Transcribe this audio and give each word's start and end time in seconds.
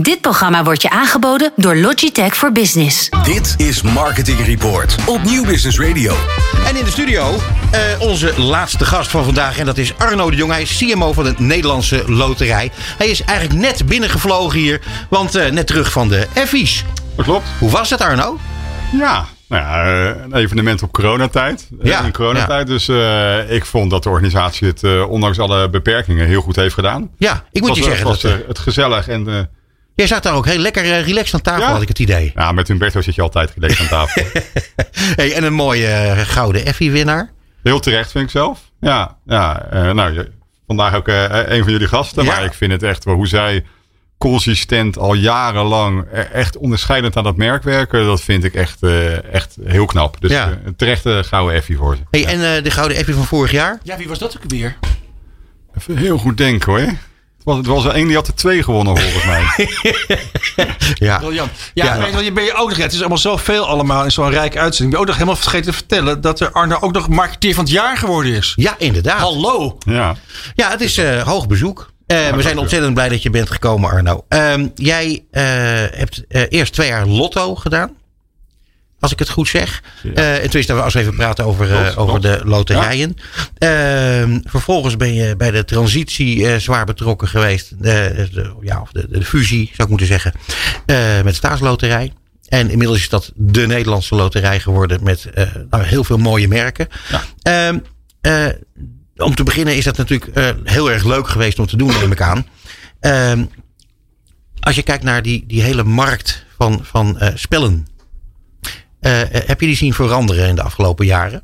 Dit 0.00 0.20
programma 0.20 0.64
wordt 0.64 0.82
je 0.82 0.90
aangeboden 0.90 1.52
door 1.56 1.76
Logitech 1.76 2.36
voor 2.36 2.52
Business. 2.52 3.08
Dit 3.24 3.54
is 3.56 3.82
Marketing 3.82 4.38
Report 4.46 4.96
op 5.06 5.22
Nieuw 5.22 5.44
Business 5.44 5.78
Radio. 5.78 6.14
En 6.66 6.76
in 6.76 6.84
de 6.84 6.90
studio 6.90 7.36
eh, 7.70 7.80
onze 8.00 8.40
laatste 8.40 8.84
gast 8.84 9.10
van 9.10 9.24
vandaag. 9.24 9.58
En 9.58 9.66
dat 9.66 9.78
is 9.78 9.98
Arno 9.98 10.30
de 10.30 10.36
Jong. 10.36 10.52
Hij 10.52 10.62
is 10.62 10.78
CMO 10.78 11.12
van 11.12 11.24
de 11.24 11.34
Nederlandse 11.38 12.02
Loterij. 12.06 12.70
Hij 12.98 13.08
is 13.08 13.22
eigenlijk 13.22 13.60
net 13.60 13.86
binnengevlogen 13.86 14.58
hier. 14.58 14.80
Want 15.10 15.34
eh, 15.34 15.50
net 15.50 15.66
terug 15.66 15.92
van 15.92 16.08
de 16.08 16.26
Effies. 16.34 16.84
Dat 17.16 17.24
klopt. 17.24 17.46
Hoe 17.58 17.70
was 17.70 17.90
het 17.90 18.00
Arno? 18.00 18.38
Ja, 18.92 19.24
nou 19.48 19.62
ja, 19.62 19.84
eh, 19.84 20.22
een 20.24 20.34
evenement 20.34 20.82
op 20.82 20.92
coronatijd. 20.92 21.68
Ja, 21.82 22.00
in 22.04 22.12
coronatijd. 22.12 22.66
Dus 22.66 22.88
eh, 22.88 23.50
ik 23.50 23.64
vond 23.64 23.90
dat 23.90 24.02
de 24.02 24.08
organisatie 24.08 24.68
het, 24.68 24.82
eh, 24.82 25.10
ondanks 25.10 25.38
alle 25.38 25.68
beperkingen, 25.68 26.26
heel 26.26 26.40
goed 26.40 26.56
heeft 26.56 26.74
gedaan. 26.74 27.10
Ja, 27.16 27.44
ik 27.52 27.60
moet 27.60 27.76
je 27.76 27.82
zeggen. 27.82 27.98
Het 27.98 28.08
was 28.08 28.20
dat, 28.20 28.40
eh, 28.40 28.48
het 28.48 28.58
gezellig 28.58 29.08
en 29.08 29.28
eh, 29.28 29.40
jij 29.98 30.06
zat 30.06 30.22
daar 30.22 30.34
ook 30.34 30.46
heel 30.46 30.58
lekker 30.58 30.84
eh, 30.84 31.04
relaxed 31.06 31.34
aan 31.34 31.40
tafel, 31.42 31.62
Ja. 31.62 31.72
had 31.72 31.82
ik 31.82 31.88
het 31.88 31.98
idee. 31.98 32.32
ja, 32.34 32.52
met 32.52 32.68
Humberto 32.68 33.00
zit 33.00 33.14
je 33.14 33.22
altijd 33.22 33.50
gelezen 33.50 33.80
aan 33.80 33.88
tafel. 33.88 34.22
Hey, 35.16 35.32
en 35.34 35.44
een 35.44 35.52
mooie 35.52 35.86
eh, 35.86 36.18
gouden 36.18 36.64
Effie-winnaar. 36.66 37.30
heel 37.62 37.80
terecht 37.80 38.10
vind 38.10 38.24
ik 38.24 38.30
zelf. 38.30 38.60
Ja, 38.80 39.16
ja 39.26 39.66
eh, 39.70 39.90
nou, 39.92 40.12
je- 40.12 40.30
vandaag 40.66 40.94
ook 40.94 41.08
eh, 41.08 41.24
een 41.46 41.62
van 41.62 41.72
jullie 41.72 41.88
gasten. 41.88 42.24
Ja. 42.24 42.32
Maar 42.34 42.44
ik 42.44 42.52
vind 42.54 42.72
het 42.72 42.82
echt 42.82 43.04
wel 43.04 43.14
hoe 43.14 43.26
zij 43.26 43.64
consistent 44.18 44.98
al 44.98 45.14
jarenlang 45.14 46.04
echt 46.32 46.56
onderscheidend 46.56 47.16
aan 47.16 47.24
dat 47.24 47.36
merk 47.36 47.62
werken. 47.62 48.04
Dat 48.06 48.20
vind 48.20 48.44
ik 48.44 48.54
echt, 48.54 48.82
eh, 48.82 49.32
echt 49.34 49.56
heel 49.64 49.84
knap. 49.86 50.20
Dus 50.20 50.30
Ja. 50.30 50.58
een 50.64 50.76
terechte 50.76 51.22
gouden 51.26 51.54
effie 51.56 51.76
voor 51.76 51.96
ze. 51.96 52.02
Hey, 52.10 52.26
en 52.26 52.56
eh, 52.56 52.62
de 52.62 52.70
gouden 52.70 52.96
Effie 52.96 53.14
van 53.14 53.24
vorig 53.24 53.50
jaar? 53.50 53.78
Ja, 53.82 53.96
wie 53.96 54.08
was 54.08 54.18
dat 54.18 54.36
ook 54.36 54.50
weer? 54.50 54.76
Even 55.78 55.96
heel 55.96 56.18
goed 56.18 56.36
denken 56.36 56.72
hoor. 56.72 56.92
Het 57.56 57.66
was, 57.66 57.76
het 57.76 57.84
was 57.84 57.84
er 57.84 57.98
één 57.98 58.06
die 58.06 58.16
had 58.16 58.26
er 58.26 58.34
twee 58.34 58.62
gewonnen 58.62 58.96
volgens 58.96 59.24
mij. 59.24 59.46
Ja. 60.94 61.18
Briljant. 61.18 61.50
Ja, 61.74 61.96
Ja. 61.96 62.20
je, 62.20 62.32
ben 62.32 62.44
je 62.44 62.54
ook 62.54 62.68
nog, 62.68 62.78
het 62.78 62.92
is 62.92 62.98
allemaal 62.98 63.18
zoveel 63.18 63.66
allemaal 63.66 64.04
in 64.04 64.10
zo'n 64.10 64.30
rijke 64.30 64.58
uitzending. 64.58 64.90
Ben 64.90 64.90
je 64.90 64.96
ook 64.98 65.06
nog 65.06 65.14
helemaal 65.16 65.36
vergeten 65.36 65.70
te 65.70 65.76
vertellen 65.76 66.20
dat 66.20 66.40
er 66.40 66.52
Arno 66.52 66.76
ook 66.80 66.92
nog 66.92 67.08
marketeer 67.08 67.54
van 67.54 67.64
het 67.64 67.72
jaar 67.72 67.96
geworden 67.96 68.32
is. 68.32 68.52
Ja, 68.56 68.74
inderdaad. 68.78 69.18
Hallo. 69.20 69.78
ja. 69.78 70.14
Ja, 70.54 70.70
het 70.70 70.80
is 70.80 70.98
eh, 70.98 71.22
hoog 71.22 71.46
bezoek. 71.46 71.90
Eh, 72.06 72.30
we 72.30 72.42
zijn 72.42 72.58
ontzettend 72.58 72.94
blij 72.94 73.08
dat 73.08 73.22
je 73.22 73.30
bent 73.30 73.50
gekomen, 73.50 73.90
Arno. 73.90 74.24
Ehm, 74.28 74.68
jij 74.74 75.24
eh, 75.30 75.42
hebt 75.98 76.24
eh, 76.28 76.42
eerst 76.48 76.72
twee 76.72 76.88
jaar 76.88 77.06
lotto 77.06 77.54
gedaan. 77.54 77.90
Als 79.00 79.12
ik 79.12 79.18
het 79.18 79.30
goed 79.30 79.48
zeg. 79.48 79.82
Ja. 80.02 80.38
En 80.38 80.50
toen 80.50 80.60
is 80.60 80.66
we 80.66 80.72
als 80.72 80.94
we 80.94 81.00
even 81.00 81.16
praten 81.16 81.44
over, 81.44 81.72
eh, 81.72 81.98
over 81.98 82.20
de 82.20 82.40
loterijen. 82.44 83.16
Ehm, 83.58 84.38
vervolgens 84.44 84.96
ben 84.96 85.14
je 85.14 85.36
bij 85.36 85.50
de 85.50 85.64
transitie 85.64 86.48
eh, 86.48 86.56
zwaar 86.56 86.84
betrokken 86.84 87.28
geweest. 87.28 87.82
De, 87.82 88.56
ja, 88.60 88.80
of 88.80 88.90
de, 88.90 89.06
de 89.08 89.24
fusie, 89.24 89.66
zou 89.66 89.82
ik 89.82 89.88
moeten 89.88 90.06
zeggen. 90.06 90.32
met 90.86 91.24
de 91.24 91.32
staatsloterij. 91.32 92.12
En 92.48 92.70
inmiddels 92.70 92.98
is 92.98 93.08
dat 93.08 93.32
de 93.34 93.66
Nederlandse 93.66 94.14
loterij 94.14 94.60
geworden. 94.60 95.02
Met 95.02 95.30
nou, 95.70 95.84
heel 95.84 96.04
veel 96.04 96.18
mooie 96.18 96.48
merken. 96.48 96.88
Ehm, 97.42 97.78
eh, 98.20 98.46
om 99.16 99.34
te 99.34 99.42
beginnen 99.42 99.76
is 99.76 99.84
dat 99.84 99.96
natuurlijk 99.96 100.58
heel 100.64 100.90
erg 100.90 101.04
leuk 101.04 101.28
geweest 101.28 101.58
om 101.58 101.66
te 101.66 101.76
doen, 101.76 101.92
neem 101.92 102.12
ik 102.12 102.20
aan. 102.20 102.46
Ehm, 103.00 103.44
als 104.60 104.74
je 104.74 104.82
kijkt 104.82 105.04
naar 105.04 105.22
die, 105.22 105.44
die 105.46 105.62
hele 105.62 105.84
markt 105.84 106.44
van, 106.56 106.80
van 106.82 107.18
spellen. 107.34 107.86
Eh, 109.00 109.22
eh, 109.22 109.46
heb 109.46 109.60
je 109.60 109.66
die 109.66 109.76
zien 109.76 109.94
veranderen 109.94 110.48
in 110.48 110.54
de 110.54 110.62
afgelopen 110.62 111.06
jaren? 111.06 111.42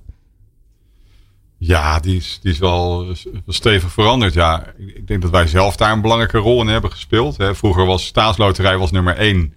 Ja, 1.59 2.01
die 2.01 2.17
is, 2.17 2.39
die 2.43 2.53
is 2.53 2.59
wel 2.59 3.07
stevig 3.47 3.93
veranderd. 3.93 4.35
Ja, 4.35 4.73
ik 4.77 5.07
denk 5.07 5.23
dat 5.23 5.31
wij 5.31 5.47
zelf 5.47 5.77
daar 5.77 5.93
een 5.93 6.01
belangrijke 6.01 6.39
rol 6.39 6.61
in 6.61 6.67
hebben 6.67 6.91
gespeeld. 6.91 7.37
Hè. 7.37 7.55
Vroeger 7.55 7.87
was 7.87 8.07
staatsloterij 8.07 8.77
was 8.77 8.91
nummer 8.91 9.17
één. 9.17 9.55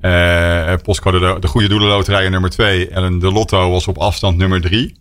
Eh, 0.00 0.74
postcode 0.82 1.18
de, 1.18 1.36
de 1.40 1.48
Goede 1.48 1.68
Doelenloterij 1.68 2.28
nummer 2.28 2.50
twee. 2.50 2.88
En 2.88 3.18
de 3.18 3.32
Lotto 3.32 3.70
was 3.70 3.88
op 3.88 3.98
afstand 3.98 4.36
nummer 4.36 4.60
drie. 4.60 4.96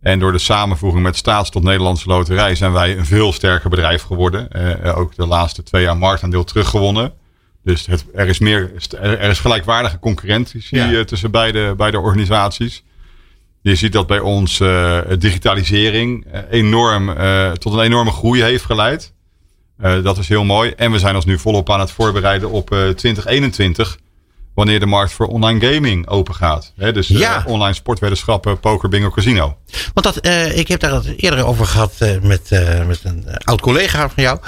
En 0.00 0.18
door 0.18 0.32
de 0.32 0.38
samenvoeging 0.38 1.02
met 1.02 1.16
Staats 1.16 1.50
tot 1.50 1.62
Nederlandse 1.62 2.08
Loterij 2.08 2.54
zijn 2.54 2.72
wij 2.72 2.98
een 2.98 3.06
veel 3.06 3.32
sterker 3.32 3.70
bedrijf 3.70 4.02
geworden. 4.02 4.48
Ook 4.94 5.14
de 5.14 5.26
laatste 5.26 5.62
twee 5.62 5.82
jaar 5.82 5.96
marktaandeel 5.96 6.44
teruggewonnen. 6.44 7.12
Dus 7.64 7.86
het, 7.86 8.04
er, 8.14 8.28
is 8.28 8.38
meer, 8.38 8.72
er 9.00 9.20
is 9.30 9.38
gelijkwaardige 9.40 9.98
concurrentie 9.98 10.66
Ja. 10.70 11.04
tussen 11.04 11.30
beide, 11.30 11.74
beide 11.74 11.98
organisaties. 11.98 12.82
Je 13.60 13.74
ziet 13.74 13.92
dat 13.92 14.06
bij 14.06 14.18
ons 14.18 14.60
eh, 14.60 15.00
digitalisering 15.18 16.26
eh, 16.30 16.40
enorm, 16.50 17.08
eh, 17.10 17.50
tot 17.52 17.72
een 17.72 17.80
enorme 17.80 18.10
groei 18.10 18.42
heeft 18.42 18.64
geleid. 18.64 19.12
Dat 20.02 20.18
is 20.18 20.28
heel 20.28 20.44
mooi. 20.44 20.70
En 20.70 20.92
we 20.92 20.98
zijn 20.98 21.14
ons 21.14 21.24
nu 21.24 21.38
volop 21.38 21.70
aan 21.70 21.80
het 21.80 21.90
voorbereiden 21.90 22.50
op 22.50 22.72
eh 22.72 22.88
2021. 22.88 23.98
Wanneer 24.54 24.80
de 24.80 24.86
markt 24.86 25.12
voor 25.12 25.26
online 25.26 25.72
gaming 25.74 26.08
open 26.08 26.34
gaat. 26.34 26.72
Hè, 26.76 26.92
dus 26.92 27.10
eh, 27.10 27.46
online 27.46 27.74
sportweddenschappen, 27.74 28.60
poker, 28.60 28.88
bingo, 28.88 29.10
casino. 29.10 29.56
Want 29.94 30.06
dat, 30.06 30.16
eh, 30.16 30.58
ik 30.58 30.68
heb 30.68 30.80
daar 30.80 30.92
het 30.92 31.12
eerder 31.16 31.44
over 31.46 31.66
gehad 31.66 31.92
eh, 31.98 32.10
met, 32.22 32.50
met 32.86 33.00
een 33.04 33.26
oud 33.44 33.60
collega 33.60 34.08
van 34.08 34.22
jou. 34.22 34.38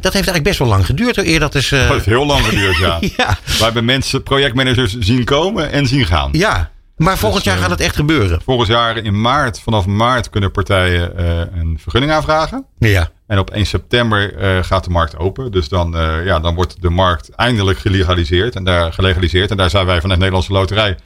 Dat 0.00 0.02
heeft 0.02 0.14
eigenlijk 0.14 0.44
best 0.44 0.58
wel 0.58 0.68
lang 0.68 0.86
geduurd. 0.86 1.16
Eer 1.16 1.40
dat 1.40 1.54
is. 1.54 1.72
eh, 1.72 1.80
Dat 1.80 1.88
heeft 1.92 2.04
heel 2.06 2.26
lang 2.26 2.44
geduurd, 2.44 2.76
ja. 2.76 2.98
ja, 3.16 3.38
We 3.44 3.64
hebben 3.64 3.84
mensen, 3.84 4.22
projectmanagers 4.22 4.96
zien 4.98 5.24
komen 5.24 5.72
en 5.72 5.86
zien 5.86 6.06
gaan. 6.06 6.28
ja, 6.32 6.70
maar 6.98 7.18
volgend 7.18 7.44
jaar 7.44 7.54
eh, 7.56 7.60
gaat 7.62 7.70
het 7.70 7.80
echt 7.80 7.96
gebeuren. 7.96 8.40
Volgend 8.42 8.68
jaar 8.68 8.96
in 8.96 9.20
maart, 9.20 9.60
vanaf 9.60 9.86
maart 9.86 10.30
kunnen 10.30 10.50
partijen 10.50 11.16
eh, 11.16 11.38
een 11.60 11.78
vergunning 11.80 12.12
aanvragen. 12.12 12.64
Ja. 12.78 13.10
En 13.26 13.38
op 13.38 13.50
1 13.50 13.66
september 13.66 14.36
eh, 14.36 14.62
gaat 14.64 14.84
de 14.84 14.90
markt 14.90 15.16
open. 15.16 15.52
Dus 15.52 15.68
dan, 15.68 15.96
eh, 15.96 16.24
ja, 16.24 16.40
dan 16.40 16.54
wordt 16.54 16.82
de 16.82 16.90
markt 16.90 17.30
eindelijk 17.30 17.78
gelegaliseerd 17.78 18.54
en 18.56 18.64
daar, 18.64 18.92
gelegaliseerd. 18.92 19.50
En 19.50 19.56
daar 19.56 19.70
zijn 19.70 19.86
wij 19.86 20.00
vanuit 20.00 20.18
Nederlandse 20.18 20.52
Loterij 20.52 20.96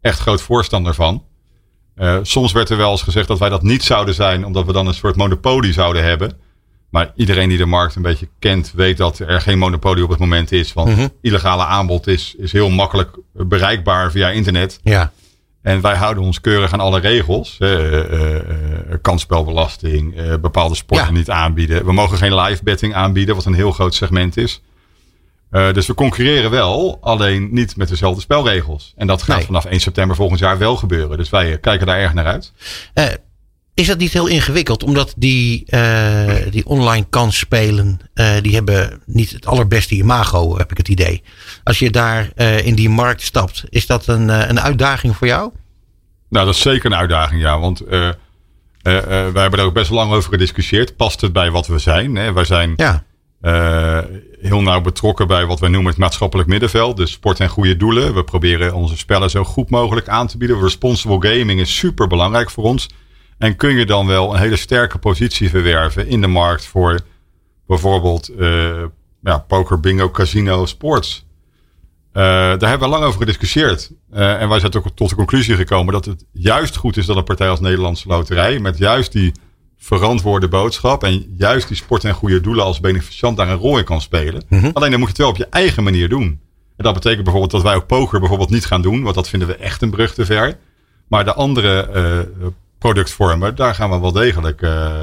echt 0.00 0.18
groot 0.18 0.42
voorstander 0.42 0.94
van. 0.94 1.24
Eh, 1.94 2.18
soms 2.22 2.52
werd 2.52 2.70
er 2.70 2.76
wel 2.76 2.90
eens 2.90 3.02
gezegd 3.02 3.28
dat 3.28 3.38
wij 3.38 3.48
dat 3.48 3.62
niet 3.62 3.82
zouden 3.82 4.14
zijn, 4.14 4.44
omdat 4.44 4.66
we 4.66 4.72
dan 4.72 4.86
een 4.86 4.94
soort 4.94 5.16
monopolie 5.16 5.72
zouden 5.72 6.04
hebben. 6.04 6.32
Maar 6.90 7.12
iedereen 7.16 7.48
die 7.48 7.58
de 7.58 7.66
markt 7.66 7.94
een 7.94 8.02
beetje 8.02 8.28
kent, 8.38 8.72
weet 8.74 8.96
dat 8.96 9.18
er 9.18 9.40
geen 9.40 9.58
monopolie 9.58 10.04
op 10.04 10.10
het 10.10 10.18
moment 10.18 10.52
is. 10.52 10.72
Want 10.72 10.88
Mhm. 10.96 11.08
illegale 11.20 11.64
aanbod 11.64 12.06
is, 12.06 12.34
is 12.38 12.52
heel 12.52 12.70
makkelijk 12.70 13.16
bereikbaar 13.32 14.10
via 14.10 14.28
internet. 14.30 14.80
Ja. 14.82 15.12
En 15.64 15.80
wij 15.80 15.96
houden 15.96 16.22
ons 16.22 16.40
keurig 16.40 16.72
aan 16.72 16.80
alle 16.80 17.00
regels. 17.00 17.56
Eh, 17.58 18.00
kansspelbelasting, 19.02 20.14
bepaalde 20.40 20.74
sporten 20.74 21.06
Ja. 21.06 21.12
niet 21.12 21.30
aanbieden. 21.30 21.84
We 21.84 21.92
mogen 21.92 22.18
geen 22.18 22.34
live 22.34 22.62
betting 22.62 22.94
aanbieden, 22.94 23.34
wat 23.34 23.44
een 23.44 23.54
heel 23.54 23.72
groot 23.72 23.94
segment 23.94 24.36
is. 24.36 24.62
Dus 25.50 25.86
we 25.86 25.94
concurreren 25.94 26.50
wel, 26.50 26.98
alleen 27.00 27.48
niet 27.52 27.76
met 27.76 27.88
dezelfde 27.88 28.20
spelregels. 28.20 28.92
En 28.96 29.06
dat 29.06 29.22
gaat 29.22 29.36
Nee. 29.36 29.46
vanaf 29.46 29.64
1 29.64 29.80
september 29.80 30.16
volgend 30.16 30.40
jaar 30.40 30.58
wel 30.58 30.76
gebeuren. 30.76 31.16
Dus 31.16 31.30
wij 31.30 31.58
kijken 31.58 31.86
daar 31.86 31.98
erg 31.98 32.14
naar 32.14 32.26
uit. 32.26 32.52
Is 33.74 33.86
dat 33.86 33.98
niet 33.98 34.12
heel 34.12 34.26
ingewikkeld? 34.26 34.82
Omdat 34.82 35.14
die, 35.16 35.64
eh, 35.66 36.34
die 36.50 36.66
online 36.66 37.06
kansspelen, 37.10 38.00
eh 38.14 38.32
die 38.42 38.54
hebben 38.54 39.02
niet 39.06 39.30
het 39.30 39.46
allerbeste 39.46 39.94
imago, 39.94 40.56
heb 40.58 40.70
ik 40.70 40.76
het 40.76 40.88
idee. 40.88 41.22
Als 41.64 41.78
je 41.78 41.90
daar 41.90 42.30
eh, 42.34 42.66
in 42.66 42.74
die 42.74 42.88
markt 42.88 43.22
stapt, 43.22 43.64
is 43.68 43.86
dat 43.86 44.06
een, 44.06 44.28
een 44.28 44.60
uitdaging 44.60 45.16
voor 45.16 45.26
jou? 45.26 45.50
Nou, 46.28 46.46
dat 46.46 46.54
is 46.54 46.60
zeker 46.60 46.86
een 46.86 46.96
uitdaging, 46.96 47.40
ja. 47.40 47.58
Want 47.58 47.82
wij 47.88 48.14
hebben 49.34 49.58
er 49.58 49.64
ook 49.64 49.74
best 49.74 49.90
lang 49.90 50.12
over 50.12 50.30
gediscussieerd. 50.30 50.96
Past 50.96 51.20
het 51.20 51.32
bij 51.32 51.50
wat 51.50 51.66
we 51.66 51.78
zijn? 51.78 52.14
Hè? 52.14 52.32
Wij 52.32 52.44
zijn 52.44 52.72
Ja. 52.76 53.04
heel 54.40 54.60
nauw 54.62 54.80
betrokken 54.80 55.26
bij 55.26 55.46
wat 55.46 55.60
wij 55.60 55.68
noemen 55.68 55.90
het 55.90 56.00
maatschappelijk 56.00 56.48
middenveld. 56.48 56.96
Dus 56.96 57.10
sport 57.10 57.40
en 57.40 57.48
goede 57.48 57.76
doelen. 57.76 58.14
We 58.14 58.24
proberen 58.24 58.74
onze 58.74 58.96
spellen 58.96 59.30
zo 59.30 59.44
goed 59.44 59.70
mogelijk 59.70 60.08
aan 60.08 60.26
te 60.26 60.36
bieden. 60.38 60.60
Responsible 60.60 61.28
gaming 61.30 61.60
is 61.60 61.76
super 61.76 62.06
belangrijk 62.06 62.50
voor 62.50 62.64
ons. 62.64 62.88
En 63.38 63.56
kun 63.56 63.76
je 63.76 63.86
dan 63.86 64.06
wel 64.06 64.34
een 64.34 64.40
hele 64.40 64.56
sterke 64.56 64.98
positie 64.98 65.50
verwerven 65.50 66.06
in 66.06 66.20
de 66.20 66.26
markt 66.26 66.66
voor 66.66 67.00
bijvoorbeeld 67.66 68.28
eh, 68.28 68.82
ja, 69.22 69.38
poker, 69.38 69.80
bingo, 69.80 70.10
casino, 70.10 70.66
sports. 70.66 71.26
Eh, 72.12 72.22
daar 72.22 72.68
hebben 72.68 72.88
we 72.88 72.94
lang 72.94 73.04
over 73.04 73.18
gediscussieerd. 73.18 73.90
Eh, 74.10 74.40
en 74.40 74.48
wij 74.48 74.60
zijn 74.60 74.74
ook 74.74 74.88
tot 74.94 75.08
de 75.08 75.14
conclusie 75.14 75.56
gekomen 75.56 75.92
dat 75.92 76.04
het 76.04 76.24
juist 76.32 76.76
goed 76.76 76.96
is 76.96 77.06
dat 77.06 77.16
een 77.16 77.24
partij 77.24 77.48
als 77.48 77.60
Nederlandse 77.60 78.08
Loterij 78.08 78.58
met 78.58 78.78
juist 78.78 79.12
die 79.12 79.32
verantwoorde 79.76 80.48
boodschap 80.48 81.04
en 81.04 81.34
juist 81.36 81.68
die 81.68 81.76
sport 81.76 82.04
en 82.04 82.14
goede 82.14 82.40
doelen 82.40 82.64
als 82.64 82.80
beneficiant 82.80 83.36
daar 83.36 83.48
een 83.48 83.56
rol 83.56 83.78
in 83.78 83.84
kan 83.84 84.00
spelen. 84.00 84.42
Alleen 84.72 84.90
dan 84.90 85.00
moet 85.00 85.00
je 85.00 85.06
het 85.06 85.16
wel 85.16 85.28
op 85.28 85.36
je 85.36 85.46
eigen 85.50 85.82
manier 85.82 86.08
doen. 86.08 86.40
En 86.76 86.84
dat 86.84 86.94
betekent 86.94 87.22
bijvoorbeeld 87.22 87.52
dat 87.52 87.62
wij 87.62 87.74
ook 87.74 87.86
poker 87.86 88.20
bijvoorbeeld 88.20 88.50
niet 88.50 88.66
gaan 88.66 88.82
doen, 88.82 89.02
want 89.02 89.14
dat 89.14 89.28
vinden 89.28 89.48
we 89.48 89.56
echt 89.56 89.82
een 89.82 89.90
brug 89.90 90.14
te 90.14 90.24
ver. 90.24 90.58
Maar 91.08 91.24
de 91.24 91.34
andere 91.34 91.88
eh, 92.84 92.90
productvormen, 92.90 93.54
daar 93.56 93.74
gaan 93.74 93.90
we 93.90 94.00
wel 94.00 94.12
degelijk 94.12 94.62
eh, 94.62 95.02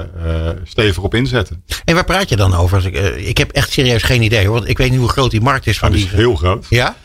stevig 0.64 1.04
op 1.04 1.14
inzetten. 1.14 1.64
En 1.86 1.96
waar 1.96 2.04
praat 2.04 2.30
je 2.30 2.36
dan 2.36 2.54
over? 2.54 2.86
Ik, 2.86 2.96
eh, 2.96 3.28
ik 3.28 3.38
heb 3.38 3.52
echt 3.52 3.72
serieus 3.72 4.04
geen 4.04 4.22
idee, 4.22 4.46
hoor, 4.46 4.56
want 4.56 4.70
ik 4.70 4.78
weet 4.78 4.90
niet 4.92 5.00
hoe 5.00 5.10
groot 5.10 5.32
die 5.32 5.42
markt 5.42 5.68
is 5.68 5.80
van 5.80 5.90
Nou, 5.90 6.02
die 6.02 6.10
die. 6.10 6.18
is 6.20 6.24
heel 6.26 6.36
groot. 6.36 6.66
Ja? 6.70 6.96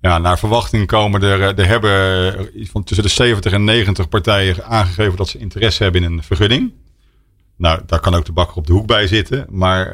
Ja, 0.00 0.18
naar 0.18 0.38
verwachting 0.38 0.86
komen 0.86 1.22
er, 1.22 1.40
er 1.58 1.66
hebben 1.66 2.60
iets 2.60 2.70
van 2.70 2.84
tussen 2.84 3.04
de 3.04 3.12
70 3.12 3.52
en 3.52 3.64
90 3.64 4.08
partijen 4.08 4.64
aangegeven 4.64 5.16
dat 5.16 5.28
ze 5.28 5.38
interesse 5.38 5.82
hebben 5.82 6.02
in 6.02 6.12
een 6.12 6.22
vergunning. 6.22 6.72
Nou, 7.56 7.80
daar 7.86 8.00
kan 8.00 8.14
ook 8.14 8.24
de 8.24 8.32
bakker 8.32 8.56
op 8.56 8.66
de 8.66 8.72
hoek 8.72 8.86
bij 8.86 9.06
zitten. 9.06 9.46
Maar 9.48 9.92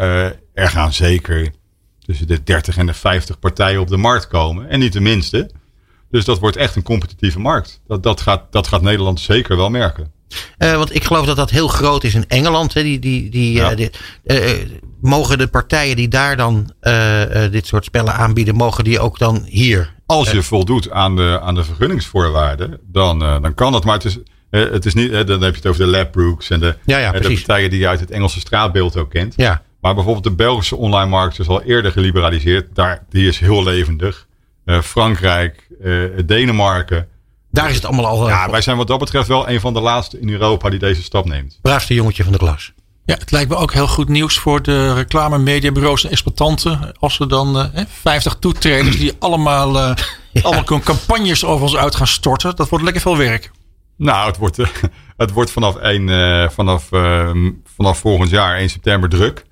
er 0.54 0.68
gaan 0.68 0.92
zeker 0.92 1.50
tussen 1.98 2.26
de 2.26 2.42
30 2.42 2.76
en 2.76 2.86
de 2.86 2.94
50 2.94 3.38
partijen 3.38 3.80
op 3.80 3.88
de 3.88 3.96
markt 3.96 4.26
komen. 4.26 4.68
En 4.68 4.78
niet 4.78 4.92
de 4.92 5.00
minste. 5.00 5.50
Dus 6.12 6.24
dat 6.24 6.38
wordt 6.38 6.56
echt 6.56 6.76
een 6.76 6.82
competitieve 6.82 7.38
markt. 7.38 7.80
Dat, 7.86 8.02
dat, 8.02 8.20
gaat, 8.20 8.42
dat 8.50 8.66
gaat 8.66 8.82
Nederland 8.82 9.20
zeker 9.20 9.56
wel 9.56 9.70
merken. 9.70 10.12
Uh, 10.58 10.76
want 10.76 10.94
ik 10.94 11.04
geloof 11.04 11.26
dat 11.26 11.36
dat 11.36 11.50
heel 11.50 11.68
groot 11.68 12.04
is 12.04 12.14
in 12.14 12.24
Engeland. 12.28 12.74
Hè. 12.74 12.82
Die, 12.82 12.98
die, 12.98 13.30
die, 13.30 13.52
Ja. 13.52 13.70
uh, 13.70 13.76
die 13.76 13.90
uh, 14.24 14.50
mogen 15.00 15.38
de 15.38 15.46
partijen 15.46 15.96
die 15.96 16.08
daar 16.08 16.36
dan 16.36 16.72
dit 17.50 17.66
soort 17.66 17.84
spellen 17.84 18.14
aanbieden, 18.14 18.54
mogen 18.54 18.84
die 18.84 19.00
ook 19.00 19.18
dan 19.18 19.42
hier? 19.44 19.92
Als 20.06 20.30
je 20.30 20.42
voldoet 20.42 20.90
aan 20.90 21.16
de, 21.16 21.38
aan 21.42 21.54
de 21.54 21.64
vergunningsvoorwaarden, 21.64 22.78
dan, 22.86 23.18
dan 23.18 23.54
kan 23.54 23.72
dat. 23.72 23.84
Maar 23.84 23.94
het 23.94 24.04
is, 24.04 24.18
het 24.50 24.86
is 24.86 24.94
niet, 24.94 25.10
dan 25.10 25.42
heb 25.42 25.50
je 25.54 25.60
het 25.60 25.66
over 25.66 25.84
de 25.84 25.90
Ladbrokes 25.90 26.50
en 26.50 26.60
de, 26.60 26.76
ja, 26.84 26.98
ja, 26.98 27.12
de 27.12 27.32
partijen 27.32 27.70
die 27.70 27.78
je 27.78 27.88
uit 27.88 28.00
het 28.00 28.10
Engelse 28.10 28.40
straatbeeld 28.40 28.96
ook 28.96 29.10
kent. 29.10 29.34
Ja. 29.36 29.62
Maar 29.80 29.94
bijvoorbeeld 29.94 30.24
de 30.24 30.32
Belgische 30.32 30.76
online 30.76 31.10
markt 31.10 31.38
is 31.38 31.48
al 31.48 31.62
eerder 31.62 31.92
geliberaliseerd. 31.92 32.74
Daar, 32.74 33.04
die 33.10 33.28
is 33.28 33.38
heel 33.38 33.62
levendig. 33.62 34.26
Frankrijk, 34.64 35.68
Denemarken. 36.26 37.08
Daar 37.50 37.68
is 37.68 37.74
het 37.74 37.84
allemaal 37.84 38.06
al. 38.06 38.28
Ja, 38.28 38.50
wij 38.50 38.60
zijn 38.60 38.76
wat 38.76 38.86
dat 38.86 38.98
betreft 38.98 39.28
wel 39.28 39.48
een 39.48 39.60
van 39.60 39.72
de 39.72 39.80
laatste 39.80 40.20
in 40.20 40.28
Europa 40.28 40.70
die 40.70 40.78
deze 40.78 41.02
stap 41.02 41.24
neemt. 41.24 41.58
Braafste 41.62 41.94
jongetje 41.94 42.22
van 42.22 42.32
de 42.32 42.38
klas. 42.38 42.72
Ja, 43.04 43.14
het 43.14 43.30
lijkt 43.30 43.50
me 43.50 43.56
ook 43.56 43.72
heel 43.72 43.88
goed 43.88 44.08
nieuws 44.08 44.38
voor 44.38 44.62
de 44.62 44.94
reclame, 44.94 45.38
mediabureaus 45.38 46.04
en 46.04 46.10
exploitanten. 46.10 46.92
Als 46.98 47.18
we 47.18 47.26
dan 47.26 47.56
uh, 47.56 47.84
50 47.88 48.36
toetreders 48.38 48.98
die 48.98 49.12
allemaal, 49.18 49.76
uh, 49.76 49.92
ja. 50.32 50.40
allemaal 50.42 50.80
campagnes 50.80 51.44
over 51.44 51.62
ons 51.62 51.76
uit 51.76 51.94
gaan 51.94 52.06
storten. 52.06 52.56
Dat 52.56 52.68
wordt 52.68 52.84
lekker 52.84 53.02
veel 53.02 53.16
werk. 53.16 53.50
Nou, 53.96 54.26
het 54.26 54.36
wordt, 54.36 54.56
het 55.16 55.30
wordt 55.30 55.50
vanaf, 55.50 55.76
1, 55.76 56.50
vanaf, 56.52 56.88
vanaf 57.76 57.98
volgend 57.98 58.30
jaar, 58.30 58.56
1 58.56 58.70
september, 58.70 59.08
druk. 59.08 59.44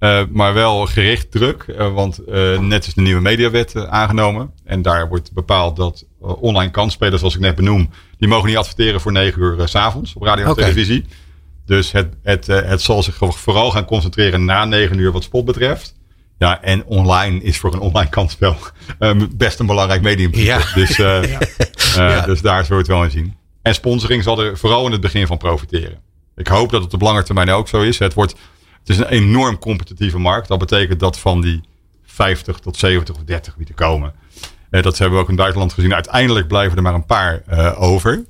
Uh, 0.00 0.22
maar 0.30 0.54
wel 0.54 0.86
gericht 0.86 1.30
druk, 1.30 1.64
uh, 1.68 1.94
want 1.94 2.20
uh, 2.28 2.58
net 2.58 2.86
is 2.86 2.94
de 2.94 3.00
nieuwe 3.00 3.20
mediawet 3.20 3.86
aangenomen. 3.86 4.50
En 4.64 4.82
daar 4.82 5.08
wordt 5.08 5.32
bepaald 5.32 5.76
dat 5.76 6.06
online 6.18 6.70
kansspelers, 6.70 7.18
zoals 7.18 7.34
ik 7.34 7.40
net 7.40 7.54
benoem, 7.54 7.90
die 8.18 8.28
mogen 8.28 8.48
niet 8.48 8.56
adverteren 8.56 9.00
voor 9.00 9.12
9 9.12 9.42
uur 9.42 9.68
s 9.68 9.74
avonds 9.74 10.14
op 10.14 10.22
radio 10.22 10.44
en 10.44 10.50
okay. 10.50 10.64
televisie. 10.64 11.04
Dus 11.66 11.92
het, 11.92 12.14
het, 12.22 12.46
het 12.46 12.80
zal 12.80 13.02
zich 13.02 13.16
vooral 13.18 13.70
gaan 13.70 13.84
concentreren 13.84 14.44
na 14.44 14.64
9 14.64 14.98
uur 14.98 15.12
wat 15.12 15.22
spot 15.22 15.44
betreft. 15.44 15.94
Ja, 16.38 16.62
en 16.62 16.84
online 16.84 17.42
is 17.42 17.58
voor 17.58 17.72
een 17.72 17.80
online 17.80 18.10
kansspel 18.10 18.56
best 19.36 19.58
een 19.58 19.66
belangrijk 19.66 20.02
medium. 20.02 20.34
Ja. 20.34 20.60
Dus, 20.74 20.96
ja. 20.96 21.22
ja. 21.94 22.20
dus 22.20 22.40
daar 22.40 22.64
zullen 22.64 22.84
we 22.84 22.92
het 22.92 22.96
wel 22.96 23.04
in 23.04 23.10
zien. 23.10 23.36
En 23.62 23.74
sponsoring 23.74 24.22
zal 24.22 24.42
er 24.42 24.58
vooral 24.58 24.86
in 24.86 24.92
het 24.92 25.00
begin 25.00 25.26
van 25.26 25.36
profiteren. 25.36 25.98
Ik 26.36 26.46
hoop 26.46 26.70
dat 26.70 26.82
het 26.82 26.94
op 26.94 27.00
lange 27.00 27.22
termijn 27.22 27.50
ook 27.50 27.68
zo 27.68 27.80
is. 27.80 27.98
Het 27.98 28.14
wordt 28.14 28.34
het 28.78 28.88
is 28.88 28.98
een 28.98 29.08
enorm 29.08 29.58
competitieve 29.58 30.18
markt. 30.18 30.48
Dat 30.48 30.58
betekent 30.58 31.00
dat 31.00 31.18
van 31.18 31.40
die 31.40 31.60
50 32.04 32.58
tot 32.58 32.76
70 32.76 33.14
of 33.14 33.22
30 33.22 33.54
die 33.56 33.74
komen. 33.74 34.12
Uh, 34.70 34.82
dat 34.82 34.98
hebben 34.98 35.16
we 35.16 35.22
ook 35.22 35.30
in 35.30 35.34
het 35.34 35.42
buitenland 35.42 35.72
gezien. 35.72 35.94
Uiteindelijk 35.94 36.48
blijven 36.48 36.76
er 36.76 36.82
maar 36.82 36.94
een 36.94 37.06
paar 37.06 37.42
uh, 37.50 37.82
over. 37.82 38.24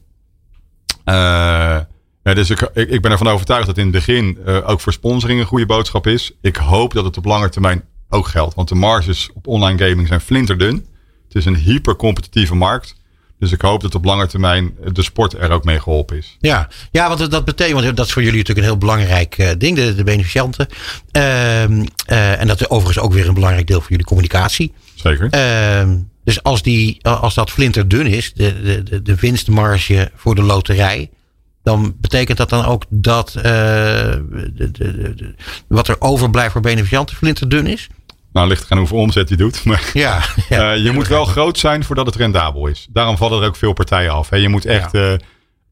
Ja, 1.05 2.35
dus 2.35 2.51
ik, 2.51 2.61
ik, 2.61 2.91
ik, 2.91 3.03
ben 3.03 3.11
ervan 3.11 3.29
overtuigd 3.29 3.67
dat 3.67 3.77
in 3.79 3.83
het 3.83 3.93
begin 3.93 4.47
ook 4.47 4.81
voor 4.81 4.93
sponsoring 4.93 5.41
een 5.41 5.47
goede 5.47 5.67
boodschap 5.67 6.07
is. 6.07 6.33
Ik 6.41 6.57
hoop 6.57 6.93
dat 6.93 7.05
het 7.05 7.17
op 7.17 7.25
lange 7.25 7.49
termijn 7.49 7.85
ook 8.09 8.27
geldt. 8.27 8.55
Want 8.55 8.69
de 8.69 8.75
marges 8.75 9.31
op 9.35 9.47
online 9.47 9.89
gaming 9.89 10.09
zijn 10.09 10.21
flinterdun. 10.21 10.87
Het 11.25 11.37
is 11.37 11.45
een 11.45 11.57
hypercompetitieve 11.57 12.55
markt. 12.55 12.95
Dus 13.39 13.53
ik 13.53 13.61
hoop 13.61 13.81
dat 13.81 13.95
op 13.95 14.05
lange 14.05 14.27
termijn 14.27 14.75
de 14.93 15.03
sport 15.03 15.35
er 15.35 15.51
ook 15.51 15.65
mee 15.65 15.81
geholpen 15.81 16.17
is. 16.17 16.37
Ja, 16.41 16.69
ja 16.91 17.09
want 17.09 17.31
dat 17.31 17.45
betekent, 17.45 17.81
want 17.81 17.97
dat 17.97 18.07
is 18.07 18.13
voor 18.13 18.23
jullie 18.23 18.39
natuurlijk 18.39 18.67
een 18.67 18.73
heel 18.73 18.81
belangrijk 18.81 19.39
uh, 19.39 19.51
ding, 19.59 19.77
de, 19.77 19.95
de 19.95 20.05
beneficianten. 20.05 20.67
Uh, 21.13 21.23
uh, 21.23 22.41
en 22.41 22.47
dat 22.47 22.61
is 22.61 22.69
overigens 22.69 23.05
ook 23.05 23.13
weer 23.13 23.29
een 23.29 23.35
belangrijk 23.35 23.67
deel 23.67 23.81
voor 23.81 23.91
jullie 23.91 24.05
communicatie. 24.05 24.73
Zeker. 24.95 25.29
Ehm, 25.31 25.97
dus 26.25 26.43
als, 26.43 26.63
die, 26.63 27.05
als 27.05 27.35
dat 27.35 27.51
flinterdun 27.51 28.07
is, 28.07 28.33
de, 28.35 28.83
de, 28.83 29.03
de 29.03 29.15
winstmarge 29.15 30.11
voor 30.15 30.35
de 30.35 30.43
loterij. 30.43 31.11
Dan 31.63 31.97
betekent 32.01 32.39
dat 32.39 32.49
dan 32.49 32.65
ook 32.65 32.85
dat 32.89 33.31
de, 33.33 34.51
de, 34.55 34.71
de, 34.71 35.35
wat 35.69 35.89
er 35.89 35.97
overblijft 35.99 36.53
voor 36.53 36.61
beneficianten 36.61 37.17
flinterdun 37.17 37.67
is? 37.67 37.89
Nou, 38.39 38.51
ligt 38.51 38.71
aan 38.71 38.79
hoeveel 38.79 38.99
omzet 38.99 39.29
je 39.29 39.37
doet. 39.37 39.65
Maar 39.65 39.91
ja, 39.93 40.23
ja. 40.49 40.75
Uh, 40.75 40.83
je 40.85 40.91
moet 40.91 41.09
wel 41.09 41.25
groot 41.25 41.59
zijn 41.59 41.85
voordat 41.85 42.07
het 42.07 42.15
rendabel 42.15 42.67
is. 42.67 42.87
Daarom 42.91 43.17
vallen 43.17 43.43
er 43.43 43.49
ook 43.49 43.57
veel 43.57 43.73
partijen 43.73 44.13
af. 44.13 44.31
Hè. 44.31 44.37
Je 44.37 44.49
moet 44.49 44.65
echt 44.65 44.93
ja. 44.93 45.19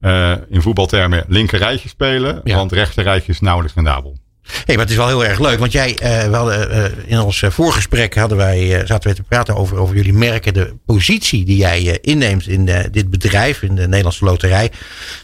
uh, 0.00 0.30
uh, 0.30 0.36
in 0.48 0.62
voetbaltermen 0.62 1.24
linker 1.28 1.58
rijtje 1.58 1.88
spelen. 1.88 2.40
Ja. 2.44 2.56
Want 2.56 2.72
rechter 2.72 3.02
rijtje 3.02 3.32
is 3.32 3.40
nauwelijks 3.40 3.74
rendabel. 3.74 4.18
hey, 4.42 4.74
maar 4.74 4.84
het 4.84 4.90
is 4.90 4.96
wel 4.96 5.08
heel 5.08 5.24
erg 5.24 5.38
leuk. 5.38 5.58
Want 5.58 5.72
jij, 5.72 5.96
we 6.30 6.36
hadden, 6.36 7.08
in 7.08 7.20
ons 7.20 7.42
voorgesprek 7.48 8.14
hadden 8.14 8.38
wij, 8.38 8.86
zaten 8.86 9.10
we 9.10 9.16
te 9.16 9.22
praten 9.22 9.56
over, 9.56 9.78
over 9.78 9.96
jullie 9.96 10.12
merken. 10.12 10.54
De 10.54 10.74
positie 10.86 11.44
die 11.44 11.56
jij 11.56 11.98
inneemt 12.00 12.48
in 12.48 12.70
dit 12.90 13.10
bedrijf, 13.10 13.62
in 13.62 13.74
de 13.74 13.88
Nederlandse 13.88 14.24
loterij. 14.24 14.70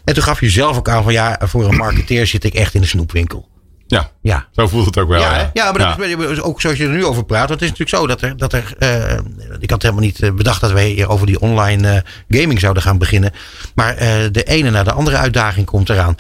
En 0.05 0.15
toen 0.15 0.23
gaf 0.23 0.41
je 0.41 0.51
zelf 0.51 0.77
ook 0.77 0.89
aan 0.89 1.03
van 1.03 1.13
ja, 1.13 1.41
voor 1.45 1.69
een 1.69 1.77
marketeer 1.77 2.27
zit 2.27 2.45
ik 2.45 2.55
echt 2.55 2.75
in 2.75 2.81
de 2.81 2.87
snoepwinkel. 2.87 3.51
Ja, 3.87 4.11
ja, 4.23 4.49
zo 4.53 4.69
voelt 4.69 4.87
het 4.87 4.99
ook 4.99 5.09
wel. 5.09 5.21
Ja, 5.21 5.37
ja. 5.37 5.51
ja 5.53 5.73
maar 5.73 5.97
dat 5.97 6.09
ja. 6.09 6.29
is 6.29 6.41
ook 6.41 6.61
zoals 6.61 6.79
je 6.79 6.85
er 6.85 6.91
nu 6.91 7.05
over 7.05 7.25
praat. 7.25 7.49
Het 7.49 7.63
is 7.63 7.69
natuurlijk 7.69 7.97
zo 7.97 8.07
dat 8.07 8.23
er. 8.23 8.37
Dat 8.37 8.53
er 8.53 8.75
uh, 8.79 9.19
ik 9.59 9.71
had 9.71 9.83
helemaal 9.83 10.05
niet 10.05 10.37
bedacht 10.37 10.61
dat 10.61 10.73
wij 10.73 10.89
hier 10.89 11.09
over 11.09 11.27
die 11.27 11.41
online 11.41 11.95
uh, 12.29 12.39
gaming 12.41 12.61
zouden 12.61 12.83
gaan 12.83 12.99
beginnen. 12.99 13.33
Maar 13.75 13.95
uh, 13.95 14.01
de 14.33 14.43
ene 14.43 14.71
na 14.71 14.83
de 14.83 14.93
andere 14.93 15.17
uitdaging 15.17 15.67
komt 15.67 15.89
eraan. 15.89 16.17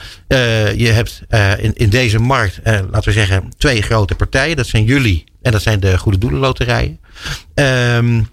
je 0.76 0.90
hebt 0.92 1.22
in, 1.58 1.74
in 1.74 1.88
deze 1.88 2.18
markt, 2.18 2.60
laten 2.64 3.04
we 3.04 3.12
zeggen, 3.12 3.52
twee 3.58 3.82
grote 3.82 4.14
partijen. 4.14 4.56
Dat 4.56 4.66
zijn 4.66 4.84
jullie 4.84 5.24
en 5.42 5.52
dat 5.52 5.62
zijn 5.62 5.80
de 5.80 5.98
Goede 5.98 6.18
Doelen 6.18 6.40
Loterijen. 6.40 7.00
Um, 7.54 8.28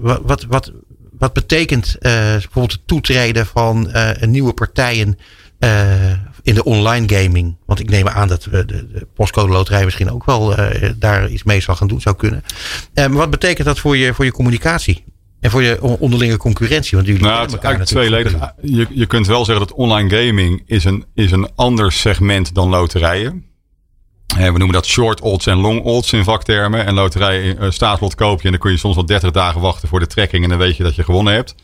wat, 0.00 0.44
wat, 0.48 0.72
wat 1.18 1.32
betekent 1.32 1.96
bijvoorbeeld 2.00 2.72
het 2.72 2.86
toetreden 2.86 3.46
van 3.46 3.92
nieuwe 4.20 4.52
partijen 4.52 5.18
in 6.44 6.54
de 6.54 6.64
online 6.64 7.14
gaming. 7.14 7.56
Want 7.66 7.80
ik 7.80 7.90
neem 7.90 8.08
aan 8.08 8.28
dat 8.28 8.44
we 8.44 8.64
de, 8.64 8.86
de 8.92 9.06
postcode 9.14 9.52
loterij 9.52 9.84
misschien 9.84 10.10
ook 10.10 10.24
wel 10.24 10.58
uh, 10.58 10.90
daar 10.96 11.28
iets 11.28 11.42
mee 11.42 11.60
zal 11.60 11.74
gaan 11.74 11.88
doen, 11.88 12.00
zou 12.00 12.16
kunnen. 12.16 12.44
Uh, 12.94 13.06
maar 13.06 13.16
wat 13.16 13.30
betekent 13.30 13.66
dat 13.66 13.78
voor 13.78 13.96
je, 13.96 14.14
voor 14.14 14.24
je 14.24 14.32
communicatie? 14.32 15.04
En 15.40 15.50
voor 15.50 15.62
je 15.62 15.82
onderlinge 15.82 16.36
concurrentie? 16.36 16.96
Want 16.96 17.08
jullie 17.08 17.22
nou, 17.22 17.42
het 17.42 17.52
elkaar 17.52 17.84
tweeledig. 17.84 18.52
Je, 18.62 18.86
je 18.90 19.06
kunt 19.06 19.26
wel 19.26 19.44
zeggen 19.44 19.66
dat 19.66 19.76
online 19.76 20.10
gaming 20.16 20.62
is 20.66 20.84
een, 20.84 21.04
is 21.14 21.30
een 21.30 21.48
ander 21.54 21.92
segment 21.92 22.54
dan 22.54 22.68
loterijen. 22.68 23.44
We 24.36 24.42
noemen 24.44 24.72
dat 24.72 24.86
short 24.86 25.20
odds 25.20 25.46
en 25.46 25.56
long 25.56 25.80
odds 25.80 26.12
in 26.12 26.24
vaktermen. 26.24 26.86
En 26.86 26.94
loterij 26.94 27.56
staatslot 27.68 28.14
koop 28.14 28.38
je 28.38 28.44
en 28.44 28.50
dan 28.50 28.60
kun 28.60 28.70
je 28.70 28.76
soms 28.76 28.94
wel 28.94 29.06
30 29.06 29.30
dagen 29.30 29.60
wachten 29.60 29.88
voor 29.88 30.00
de 30.00 30.06
trekking. 30.06 30.42
En 30.42 30.48
dan 30.48 30.58
weet 30.58 30.76
je 30.76 30.82
dat 30.82 30.94
je 30.94 31.04
gewonnen 31.04 31.34
hebt. 31.34 31.54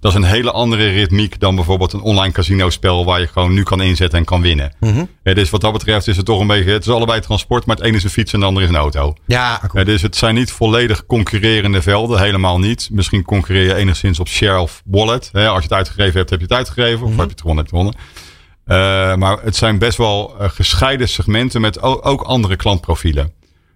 Dat 0.00 0.12
is 0.12 0.18
een 0.18 0.24
hele 0.24 0.50
andere 0.50 0.88
ritmiek 0.88 1.40
dan 1.40 1.54
bijvoorbeeld 1.54 1.92
een 1.92 2.00
online 2.00 2.32
casino 2.32 2.70
spel 2.70 3.04
waar 3.04 3.20
je 3.20 3.26
gewoon 3.26 3.54
nu 3.54 3.62
kan 3.62 3.82
inzetten 3.82 4.18
en 4.18 4.24
kan 4.24 4.42
winnen. 4.42 4.72
Mhm. 4.80 4.90
Mm 4.92 5.08
-hmm. 5.22 5.34
dus 5.34 5.50
wat 5.50 5.60
dat 5.60 5.72
betreft 5.72 6.06
is 6.06 6.16
het 6.16 6.26
toch 6.26 6.40
een 6.40 6.46
beetje, 6.46 6.70
het 6.70 6.86
is 6.86 6.92
allebei 6.92 7.20
transport, 7.20 7.66
maar 7.66 7.76
het 7.76 7.84
ene 7.84 7.96
is 7.96 8.04
een 8.04 8.10
fiets 8.10 8.32
en 8.32 8.38
het 8.38 8.48
andere 8.48 8.66
is 8.66 8.72
een 8.72 8.78
auto. 8.78 9.14
Ja, 9.26 9.60
ja, 9.72 9.84
dus 9.84 10.02
het 10.02 10.16
zijn 10.16 10.34
niet 10.34 10.50
volledig 10.50 11.06
concurrerende 11.06 11.82
velden, 11.82 12.20
helemaal 12.20 12.58
niet. 12.58 12.88
Misschien 12.92 13.24
concurreer 13.24 13.64
je 13.64 13.74
enigszins 13.74 14.20
op 14.20 14.28
share 14.28 14.60
of 14.60 14.82
wallet. 14.84 15.28
Hè, 15.32 15.48
als 15.48 15.56
je 15.56 15.62
het 15.62 15.72
uitgegeven 15.72 16.16
hebt, 16.18 16.30
heb 16.30 16.38
je 16.38 16.46
het 16.46 16.54
uitgegeven. 16.54 16.94
Of 16.94 17.00
mm 17.00 17.08
-hmm. 17.08 17.18
heb 17.18 17.26
je 17.26 17.32
het 17.32 17.40
gewonnen, 17.40 17.64
heb 17.64 17.72
je 17.72 17.78
het 17.78 17.86
gewonnen. 17.86 18.28
Uh, 18.66 19.16
maar 19.16 19.38
het 19.42 19.56
zijn 19.56 19.78
best 19.78 19.98
wel 19.98 20.34
uh, 20.40 20.48
gescheiden 20.48 21.08
segmenten 21.08 21.60
met 21.60 21.82
ook, 21.82 22.06
ook 22.06 22.22
andere 22.22 22.56
klantprofielen. 22.56 23.32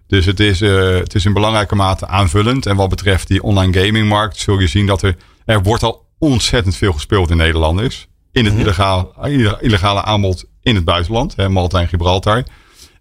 Dus 0.07 0.25
het 0.25 0.39
is, 0.39 0.61
uh, 0.61 0.93
het 0.93 1.15
is 1.15 1.25
in 1.25 1.33
belangrijke 1.33 1.75
mate 1.75 2.07
aanvullend. 2.07 2.65
En 2.65 2.75
wat 2.75 2.89
betreft 2.89 3.27
die 3.27 3.43
online 3.43 3.73
gamingmarkt 3.73 4.37
zul 4.37 4.59
je 4.59 4.67
zien 4.67 4.85
dat 4.85 5.01
er, 5.01 5.15
er 5.45 5.63
wordt 5.63 5.83
al 5.83 6.04
ontzettend 6.17 6.75
veel 6.75 6.93
gespeeld 6.93 7.29
in 7.29 7.37
Nederlanders. 7.37 8.07
In 8.31 8.45
het 8.45 8.53
-hmm. 8.53 8.61
illegale, 8.61 9.57
illegale 9.61 10.03
aanbod 10.03 10.45
in 10.61 10.75
het 10.75 10.85
buitenland, 10.85 11.35
hè, 11.35 11.49
Malta 11.49 11.79
en 11.79 11.87
Gibraltar. 11.87 12.43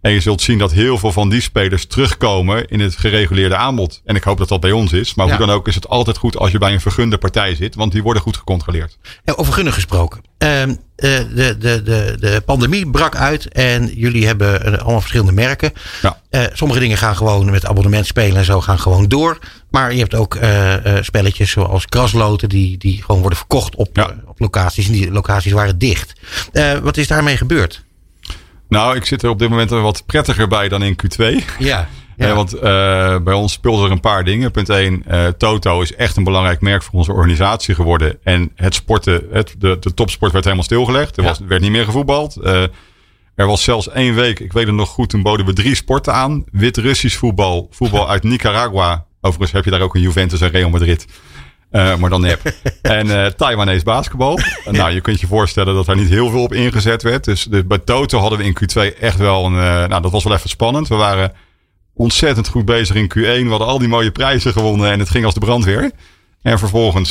En 0.04 0.12
je 0.12 0.20
zult 0.20 0.42
zien 0.42 0.58
dat 0.58 0.72
heel 0.72 0.98
veel 0.98 1.12
van 1.12 1.28
die 1.28 1.40
spelers 1.40 1.86
terugkomen 1.86 2.68
in 2.68 2.80
het 2.80 2.96
gereguleerde 2.96 3.56
aanbod. 3.56 4.00
En 4.04 4.16
ik 4.16 4.22
hoop 4.22 4.38
dat 4.38 4.48
dat 4.48 4.60
bij 4.60 4.72
ons 4.72 4.92
is. 4.92 5.14
Maar 5.14 5.26
ja. 5.26 5.36
hoe 5.36 5.46
dan 5.46 5.56
ook 5.56 5.68
is 5.68 5.74
het 5.74 5.88
altijd 5.88 6.16
goed 6.16 6.36
als 6.36 6.50
je 6.50 6.58
bij 6.58 6.72
een 6.72 6.80
vergunde 6.80 7.18
partij 7.18 7.54
zit. 7.54 7.74
Want 7.74 7.92
die 7.92 8.02
worden 8.02 8.22
goed 8.22 8.36
gecontroleerd. 8.36 8.98
Ja, 9.24 9.32
over 9.36 9.52
gunnen 9.52 9.72
gesproken. 9.72 10.20
Uh, 10.20 10.62
de, 10.96 11.56
de, 11.58 11.82
de, 11.82 12.16
de 12.20 12.42
pandemie 12.44 12.90
brak 12.90 13.16
uit 13.16 13.48
en 13.48 13.86
jullie 13.94 14.26
hebben 14.26 14.66
uh, 14.66 14.78
allemaal 14.78 15.00
verschillende 15.00 15.32
merken. 15.32 15.72
Ja. 16.02 16.20
Uh, 16.30 16.42
sommige 16.52 16.80
dingen 16.80 16.96
gaan 16.96 17.16
gewoon 17.16 17.50
met 17.50 17.66
abonnement 17.66 18.06
spelen 18.06 18.36
en 18.36 18.44
zo 18.44 18.60
gaan 18.60 18.78
gewoon 18.78 19.08
door. 19.08 19.38
Maar 19.70 19.92
je 19.92 20.00
hebt 20.00 20.14
ook 20.14 20.38
spelletjes 21.00 21.50
zoals 21.50 21.86
krasloten 21.86 22.48
die, 22.48 22.78
die 22.78 23.02
gewoon 23.02 23.20
worden 23.20 23.38
verkocht 23.38 23.74
op, 23.74 23.96
ja. 23.96 24.14
op 24.26 24.40
locaties. 24.40 24.86
En 24.86 24.92
die 24.92 25.10
locaties 25.10 25.52
waren 25.52 25.78
dicht. 25.78 26.12
wat 26.82 26.96
is 26.96 27.06
daarmee 27.06 27.36
gebeurd? 27.36 27.84
Nou, 28.74 28.96
ik 28.96 29.04
zit 29.04 29.22
er 29.22 29.30
op 29.30 29.38
dit 29.38 29.48
moment 29.48 29.70
wat 29.70 30.06
prettiger 30.06 30.48
bij 30.48 30.68
dan 30.68 30.82
in 30.82 30.96
Q2. 31.02 31.24
Ja. 31.58 31.88
Ja. 32.16 32.26
Ja, 32.26 32.34
want 32.34 32.54
uh, 32.54 32.62
bij 33.18 33.34
ons 33.34 33.52
speelden 33.52 33.84
er 33.84 33.90
een 33.90 34.00
paar 34.00 34.24
dingen. 34.24 34.50
Punt 34.50 34.68
1, 34.68 35.02
uh, 35.10 35.26
Toto 35.26 35.80
is 35.80 35.94
echt 35.94 36.16
een 36.16 36.24
belangrijk 36.24 36.60
merk 36.60 36.82
voor 36.82 36.94
onze 36.94 37.12
organisatie 37.12 37.74
geworden. 37.74 38.18
En 38.22 38.50
het 38.54 38.74
sporten, 38.74 39.26
het, 39.30 39.54
de, 39.58 39.76
de 39.80 39.94
topsport 39.94 40.32
werd 40.32 40.44
helemaal 40.44 40.64
stilgelegd. 40.64 41.16
Er 41.16 41.24
was, 41.24 41.38
werd 41.48 41.60
niet 41.60 41.70
meer 41.70 41.84
gevoetbald. 41.84 42.36
Uh, 42.42 42.62
Er 43.34 43.46
was 43.46 43.62
zelfs 43.62 43.88
één 43.90 44.14
week, 44.14 44.40
ik 44.40 44.52
weet 44.52 44.66
het 44.66 44.74
nog 44.74 44.88
goed, 44.88 45.08
toen 45.08 45.22
boden 45.22 45.46
we 45.46 45.52
drie 45.52 45.74
sporten 45.74 46.14
aan. 46.14 46.44
Wit-Russisch 46.52 47.18
voetbal, 47.18 47.68
voetbal 47.70 48.08
uit 48.12 48.22
Nicaragua. 48.22 49.04
Overigens 49.20 49.52
heb 49.52 49.64
je 49.64 49.70
daar 49.70 49.80
ook 49.80 49.94
een 49.94 50.00
Juventus 50.00 50.40
en 50.40 50.50
Real 50.50 50.70
Madrid. 50.70 51.06
Uh, 51.74 51.96
maar 51.96 52.10
dan 52.10 52.20
nep. 52.20 52.40
en 52.82 53.06
uh, 53.06 53.26
Taiwanese 53.26 53.84
basketbal. 53.84 54.38
nou, 54.70 54.92
je 54.92 55.00
kunt 55.00 55.20
je 55.20 55.26
voorstellen 55.26 55.74
dat 55.74 55.86
daar 55.86 55.96
niet 55.96 56.08
heel 56.08 56.30
veel 56.30 56.42
op 56.42 56.52
ingezet 56.52 57.02
werd. 57.02 57.24
Dus, 57.24 57.44
dus 57.44 57.66
bij 57.66 57.78
Toto 57.78 58.18
hadden 58.18 58.38
we 58.38 58.44
in 58.44 58.56
Q2 58.56 58.98
echt 58.98 59.18
wel 59.18 59.44
een... 59.44 59.52
Uh, 59.52 59.86
nou, 59.86 60.02
dat 60.02 60.12
was 60.12 60.24
wel 60.24 60.34
even 60.34 60.48
spannend. 60.48 60.88
We 60.88 60.94
waren 60.94 61.32
ontzettend 61.94 62.48
goed 62.48 62.64
bezig 62.64 62.96
in 62.96 63.12
Q1. 63.18 63.44
We 63.44 63.48
hadden 63.48 63.68
al 63.68 63.78
die 63.78 63.88
mooie 63.88 64.10
prijzen 64.10 64.52
gewonnen 64.52 64.90
en 64.90 64.98
het 64.98 65.10
ging 65.10 65.24
als 65.24 65.34
de 65.34 65.40
brandweer. 65.40 65.90
En 66.42 66.58
vervolgens 66.58 67.10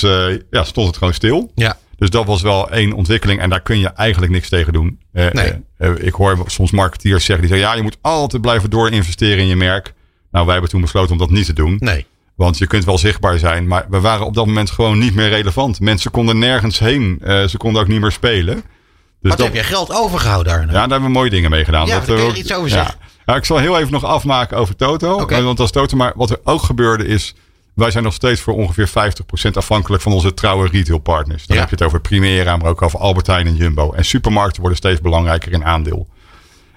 ja, 0.50 0.64
stond 0.64 0.88
het 0.88 0.98
gewoon 0.98 1.14
stil. 1.14 1.52
Ja. 1.56 1.78
Dus 1.98 2.10
dat 2.10 2.26
was 2.26 2.42
wel 2.42 2.70
één 2.70 2.94
ontwikkeling. 2.94 3.40
En 3.40 3.50
daar 3.50 3.62
kun 3.62 3.80
je 3.80 3.90
eigenlijk 3.90 4.32
niks 4.32 4.50
tegen 4.50 4.74
doen. 4.74 5.00
Nee. 5.12 5.54
ik 5.98 6.14
hoor 6.14 6.44
soms 6.46 6.72
marketeers 6.72 7.26
zeggen 7.26 7.48
die 7.48 7.56
zeggen... 7.56 7.72
ja, 7.72 7.78
je 7.78 7.84
moet 7.84 7.98
altijd 8.02 8.42
blijven 8.42 8.70
doorinvesteren 8.70 9.38
in 9.38 9.48
je 9.48 9.56
merk. 9.56 9.94
Nou, 10.32 10.46
wij 10.46 10.54
hebben 10.54 10.72
toen 10.72 10.82
besloten 10.82 11.12
om 11.12 11.18
dat 11.18 11.30
niet 11.30 11.46
te 11.46 11.54
doen. 11.54 11.76
Nee. 11.80 12.06
Want 12.36 12.58
je 12.58 12.68
kunt 12.68 12.86
wel 12.86 12.98
zichtbaar 12.98 13.40
zijn, 13.40 13.68
maar 13.68 13.86
we 13.90 14.00
waren 14.00 14.26
op 14.26 14.34
dat 14.34 14.46
moment 14.46 14.72
gewoon 14.72 14.98
niet 14.98 15.16
meer 15.16 15.30
relevant. 15.30 15.80
Mensen 15.80 16.12
konden 16.12 16.40
nergens 16.40 16.80
heen. 16.80 17.20
Uh, 17.24 17.44
ze 17.44 17.58
konden 17.58 17.82
ook 17.82 17.88
niet 17.88 18.02
meer 18.02 18.12
spelen. 18.12 18.54
Dus 18.56 18.64
Wat 19.22 19.38
dat, 19.38 19.48
heb 19.48 19.56
je 19.56 19.64
geld 19.64 19.92
overgehouden, 19.94 20.54
Arne? 20.54 20.66
Ja, 20.66 20.72
daar 20.72 20.90
hebben 20.90 21.08
we 21.08 21.10
mooie 21.18 21.30
dingen 21.30 21.50
mee 21.50 21.66
gedaan. 21.66 21.86
Ja, 21.88 21.98
dat, 21.98 22.08
daar 22.08 22.18
kun 22.18 22.26
je 22.26 22.36
iets 22.36 22.54
over 22.54 22.70
zeggen. 22.70 22.96
Ja. 23.26 23.36
ik 23.36 23.46
zal 23.46 23.58
heel 23.58 23.80
even 23.80 23.92
nog 23.92 24.04
afmaken 24.04 24.58
over 24.58 24.76
Toto. 24.76 25.14
Okay. 25.14 25.44
Want 25.44 25.60
als 25.60 25.72
Toto, 25.72 25.98
maar 25.98 26.14
wat 26.16 26.30
er 26.30 26.40
ook 26.44 26.62
gebeurde 26.62 27.06
is... 27.08 27.36
Wij 27.74 27.92
zijn 27.92 28.04
nog 28.04 28.14
steeds 28.14 28.42
voor 28.42 28.54
ongeveer 28.54 28.90
50% 28.90 29.52
afhankelijk 29.54 30.04
van 30.04 30.12
onze 30.12 30.34
trouwe 30.34 30.68
retailpartners. 30.68 31.46
Dan 31.46 31.56
Ja. 31.56 31.62
heb 31.62 31.70
je 31.72 31.76
het 31.76 31.86
over 31.86 32.02
Primera, 32.02 32.58
maar 32.58 32.70
ook 32.70 32.82
over 32.82 33.00
Albert 33.00 33.28
Heijn 33.28 33.48
en 33.48 33.56
Jumbo. 33.56 33.92
En 33.92 34.06
supermarkten 34.06 34.60
worden 34.60 34.78
steeds 34.78 35.02
belangrijker 35.02 35.52
in 35.52 35.66
aandeel. 35.66 36.08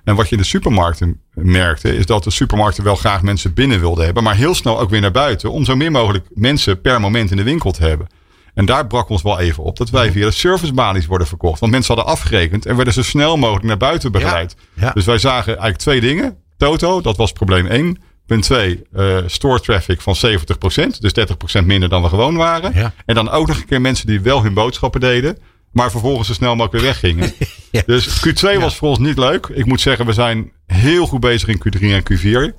En 0.06 0.14
wat 0.14 0.28
je 0.28 0.34
in 0.34 0.40
de 0.40 0.48
supermarkten 0.48 1.20
merkte, 1.34 1.96
is 1.96 2.06
dat 2.06 2.24
de 2.24 2.30
supermarkten 2.30 2.84
wel 2.84 2.96
graag 2.96 3.22
mensen 3.22 3.54
binnen 3.54 3.80
wilden 3.80 4.04
hebben, 4.04 4.22
maar 4.22 4.36
heel 4.36 4.54
snel 4.54 4.80
ook 4.80 4.90
weer 4.90 5.00
naar 5.00 5.10
buiten, 5.10 5.52
om 5.52 5.64
zo 5.64 5.76
min 5.76 5.92
mogelijk 5.92 6.26
mensen 6.34 6.80
per 6.80 7.00
moment 7.00 7.30
in 7.30 7.36
de 7.36 7.42
winkel 7.42 7.72
te 7.72 7.82
hebben. 7.82 8.06
En 8.54 8.66
daar 8.66 8.86
brak 8.86 9.08
ons 9.08 9.22
wel 9.22 9.38
even 9.38 9.62
op 9.62 9.76
dat 9.76 9.90
wij 9.90 10.12
via 10.12 10.26
de 10.26 10.32
servicebalies 10.32 11.06
worden 11.06 11.26
verkocht. 11.26 11.60
Want 11.60 11.72
mensen 11.72 11.94
hadden 11.94 12.12
afgerekend 12.12 12.66
en 12.66 12.76
werden 12.76 12.94
zo 12.94 13.02
snel 13.02 13.36
mogelijk 13.36 13.64
naar 13.64 13.76
buiten 13.76 14.12
begeleid. 14.12 14.56
Ja. 14.74 14.90
Dus 14.90 15.04
wij 15.04 15.18
zagen 15.18 15.46
eigenlijk 15.46 15.78
twee 15.78 16.00
dingen. 16.00 16.36
Toto, 16.56 17.00
dat 17.00 17.16
was 17.16 17.32
probleem 17.32 17.66
één. 17.66 17.98
Punt 18.26 18.42
twee, 18.42 18.82
eh, 18.92 19.16
store 19.26 19.60
traffic 19.60 20.00
van 20.00 20.16
70%. 20.16 21.00
Dus 21.00 21.12
30% 21.12 21.66
minder 21.66 21.88
dan 21.88 22.02
we 22.02 22.08
gewoon 22.08 22.36
waren. 22.36 22.72
Ja. 22.74 22.92
En 23.06 23.14
dan 23.14 23.30
ook 23.30 23.46
nog 23.46 23.56
een 23.56 23.66
keer 23.66 23.80
mensen 23.80 24.06
die 24.06 24.20
wel 24.20 24.42
hun 24.42 24.54
boodschappen 24.54 25.00
deden. 25.00 25.38
Maar 25.76 25.90
vervolgens 25.90 26.28
zo 26.28 26.34
snel 26.34 26.56
mogelijk 26.56 26.72
weer 26.72 26.82
weggingen. 26.82 27.32
Ja. 27.70 27.82
Dus 27.86 28.26
Q2 28.26 28.60
was 28.60 28.76
voor 28.76 28.88
ons 28.88 28.98
niet 28.98 29.18
leuk. 29.18 29.46
Ik 29.46 29.66
moet 29.66 29.80
zeggen, 29.80 30.06
we 30.06 30.12
zijn 30.12 30.52
heel 30.66 31.06
goed 31.06 31.20
bezig 31.20 31.48
in 31.48 31.58
Q3 31.58 31.80
en 31.80 32.02
Q4. 32.12 32.54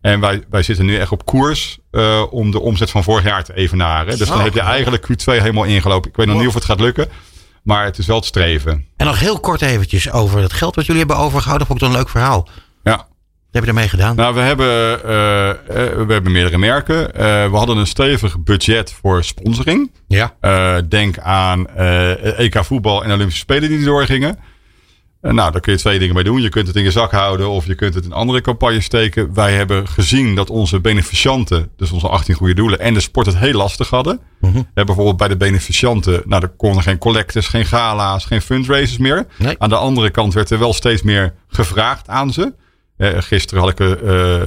En 0.00 0.20
wij, 0.20 0.42
wij 0.50 0.62
zitten 0.62 0.84
nu 0.86 0.96
echt 0.96 1.12
op 1.12 1.24
koers 1.24 1.78
eh, 1.90 2.22
om 2.30 2.50
de 2.50 2.60
omzet 2.60 2.90
van 2.90 3.02
vorig 3.04 3.24
jaar 3.24 3.44
te 3.44 3.54
evenaren. 3.54 4.18
Dus 4.18 4.28
dan 4.28 4.40
heb 4.40 4.54
je 4.54 4.60
eigenlijk 4.60 5.06
Q2 5.06 5.24
helemaal 5.24 5.64
ingelopen. 5.64 6.10
Ik 6.10 6.16
weet 6.16 6.26
nog 6.26 6.38
niet 6.38 6.48
of 6.48 6.54
het 6.54 6.64
gaat 6.64 6.80
lukken. 6.80 7.08
Maar 7.62 7.84
het 7.84 7.98
is 7.98 8.06
wel 8.06 8.16
het 8.16 8.24
streven. 8.24 8.86
En 8.96 9.06
nog 9.06 9.20
heel 9.20 9.40
kort 9.40 9.62
eventjes 9.62 10.10
over 10.10 10.40
het 10.40 10.52
geld 10.52 10.74
wat 10.74 10.86
jullie 10.86 11.00
hebben 11.00 11.24
overgehouden. 11.24 11.66
Vond 11.66 11.82
ik 11.82 11.88
een 11.88 11.94
leuk 11.94 12.08
verhaal. 12.08 12.48
Ja. 12.82 13.06
Heb 13.50 13.64
je 13.64 13.72
daarmee 13.72 13.88
gedaan? 13.88 14.16
Nou, 14.16 14.34
we 14.34 14.40
hebben, 14.40 15.04
eh, 15.04 15.50
eh, 15.50 15.56
we 16.06 16.12
hebben 16.12 16.32
meerdere 16.32 16.58
merken. 16.58 17.14
Eh, 17.14 17.50
we 17.50 17.56
hadden 17.56 17.76
een 17.76 17.86
stevig 17.86 18.38
budget 18.38 18.92
voor 18.92 19.24
sponsoring. 19.24 19.90
ja. 20.08 20.34
Denk 20.88 21.18
aan 21.18 21.68
EK 22.36 22.64
voetbal 22.64 23.04
en 23.04 23.12
Olympische 23.12 23.40
Spelen 23.40 23.68
die 23.68 23.84
doorgingen. 23.84 24.38
Nou, 25.20 25.52
daar 25.52 25.60
kun 25.60 25.72
je 25.72 25.78
twee 25.78 25.98
dingen 25.98 26.14
mee 26.14 26.24
doen. 26.24 26.40
Je 26.42 26.48
kunt 26.48 26.66
het 26.66 26.76
in 26.76 26.82
je 26.82 26.90
zak 26.90 27.10
houden 27.10 27.48
of 27.48 27.66
je 27.66 27.74
kunt 27.74 27.94
het 27.94 28.04
in 28.04 28.12
andere 28.12 28.40
campagnes 28.40 28.84
steken. 28.84 29.34
Wij 29.34 29.52
hebben 29.54 29.88
gezien 29.88 30.34
dat 30.34 30.50
onze 30.50 30.80
beneficianten, 30.80 31.70
dus 31.76 31.90
onze 31.90 32.08
18 32.08 32.34
goede 32.34 32.54
doelen 32.54 32.80
en 32.80 32.94
de 32.94 33.00
sport 33.00 33.26
het 33.26 33.38
heel 33.38 33.52
lastig 33.52 33.90
hadden. 33.90 34.20
Mhm. 34.40 34.56
Eh, 34.56 34.84
bijvoorbeeld 34.84 35.16
bij 35.16 35.28
de 35.28 35.36
beneficianten, 35.36 36.22
nou, 36.24 36.42
er 36.42 36.48
konden 36.48 36.82
geen 36.82 36.98
collectors, 36.98 37.46
geen 37.48 37.66
gala's, 37.66 38.24
geen 38.24 38.42
fundraisers 38.42 38.98
meer. 38.98 39.26
Nee. 39.38 39.54
Aan 39.58 39.68
de 39.68 39.76
andere 39.76 40.10
kant 40.10 40.34
werd 40.34 40.50
er 40.50 40.58
wel 40.58 40.72
steeds 40.72 41.02
meer 41.02 41.34
gevraagd 41.48 42.08
aan 42.08 42.32
ze. 42.32 42.54
Eh, 42.96 43.10
gisteren 43.18 43.62
had 43.62 43.70
ik, 43.70 43.80
eh, 43.80 43.90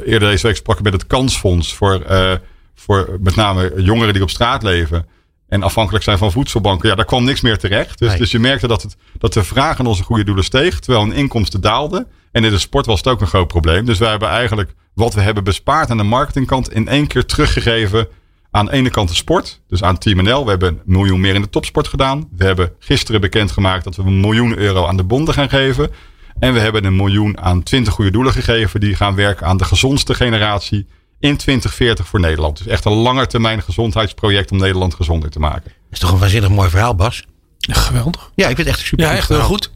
eerder 0.05 0.29
deze 0.29 0.47
week 0.47 0.57
ik 0.57 0.81
met 0.81 0.93
het 0.93 1.07
Kansfonds 1.07 1.73
voor, 1.73 2.01
eh, 2.01 2.33
voor 2.75 3.17
met 3.19 3.35
name 3.35 3.73
jongeren 3.77 4.13
die 4.13 4.21
op 4.21 4.29
straat 4.29 4.63
leven. 4.63 5.07
En 5.47 5.63
afhankelijk 5.63 6.03
zijn 6.03 6.17
van 6.17 6.31
voedselbanken. 6.31 6.89
Ja, 6.89 6.95
daar 6.95 7.05
kwam 7.05 7.23
niks 7.23 7.41
meer 7.41 7.57
terecht. 7.57 7.99
Dus, 7.99 8.09
Nee. 8.09 8.17
dus 8.17 8.31
je 8.31 8.39
merkte 8.39 8.67
dat, 8.67 8.81
het, 8.81 8.95
dat 9.17 9.33
de 9.33 9.43
vraag 9.43 9.79
aan 9.79 9.85
onze 9.85 10.03
goede 10.03 10.23
doelen 10.23 10.43
steeg. 10.43 10.79
Terwijl 10.79 11.05
hun 11.05 11.15
inkomsten 11.15 11.61
daalden. 11.61 12.07
En 12.31 12.43
in 12.43 12.51
de 12.51 12.59
sport 12.59 12.85
was 12.85 12.97
het 12.97 13.07
ook 13.07 13.21
een 13.21 13.27
groot 13.27 13.47
probleem. 13.47 13.85
Dus 13.85 13.97
wij 13.97 14.09
hebben 14.09 14.29
eigenlijk 14.29 14.73
wat 14.93 15.13
we 15.13 15.21
hebben 15.21 15.43
bespaard 15.43 15.89
aan 15.89 15.97
de 15.97 16.03
marketingkant. 16.03 16.73
in 16.73 16.87
één 16.87 17.07
keer 17.07 17.25
teruggegeven 17.25 18.07
aan 18.51 18.65
de 18.65 18.71
ene 18.71 18.89
kant 18.89 19.09
de 19.09 19.15
sport. 19.15 19.61
Dus 19.67 19.83
aan 19.83 19.97
Team 19.97 20.23
NL. 20.23 20.43
We 20.43 20.49
hebben 20.49 20.69
een 20.69 20.81
miljoen 20.85 21.19
meer 21.19 21.35
in 21.35 21.41
de 21.41 21.49
topsport 21.49 21.87
gedaan. 21.87 22.29
We 22.37 22.45
hebben 22.45 22.71
gisteren 22.79 23.21
bekendgemaakt 23.21 23.83
dat 23.83 23.95
we 23.95 24.03
een 24.03 24.19
miljoen 24.19 24.57
euro 24.57 24.85
aan 24.85 24.97
de 24.97 25.03
bonden 25.03 25.33
gaan 25.33 25.49
geven. 25.49 25.91
En 26.39 26.53
we 26.53 26.59
hebben 26.59 26.85
een 26.85 26.95
miljoen 26.95 27.39
aan 27.39 27.63
20 27.63 27.93
goede 27.93 28.11
doelen 28.11 28.33
gegeven. 28.33 28.79
Die 28.79 28.95
gaan 28.95 29.15
werken 29.15 29.47
aan 29.47 29.57
de 29.57 29.63
gezondste 29.63 30.13
generatie 30.13 30.87
in 31.19 31.37
2040 31.37 32.07
voor 32.07 32.19
Nederland. 32.19 32.57
Dus 32.57 32.67
echt 32.67 32.85
een 32.85 32.93
langetermijn 32.93 33.61
gezondheidsproject 33.61 34.51
om 34.51 34.57
Nederland 34.57 34.93
gezonder 34.93 35.29
te 35.29 35.39
maken. 35.39 35.63
Dat 35.63 35.73
is 35.91 35.99
toch 35.99 36.11
een 36.11 36.19
waanzinnig 36.19 36.49
mooi 36.49 36.69
verhaal, 36.69 36.95
Bas? 36.95 37.25
Geweldig. 37.59 38.31
Ja, 38.35 38.47
ik 38.47 38.55
vind 38.55 38.67
het 38.67 38.77
echt 38.77 38.87
super 38.87 39.05
Ja, 39.05 39.15
echt 39.15 39.29
heel 39.29 39.41
goed. 39.41 39.71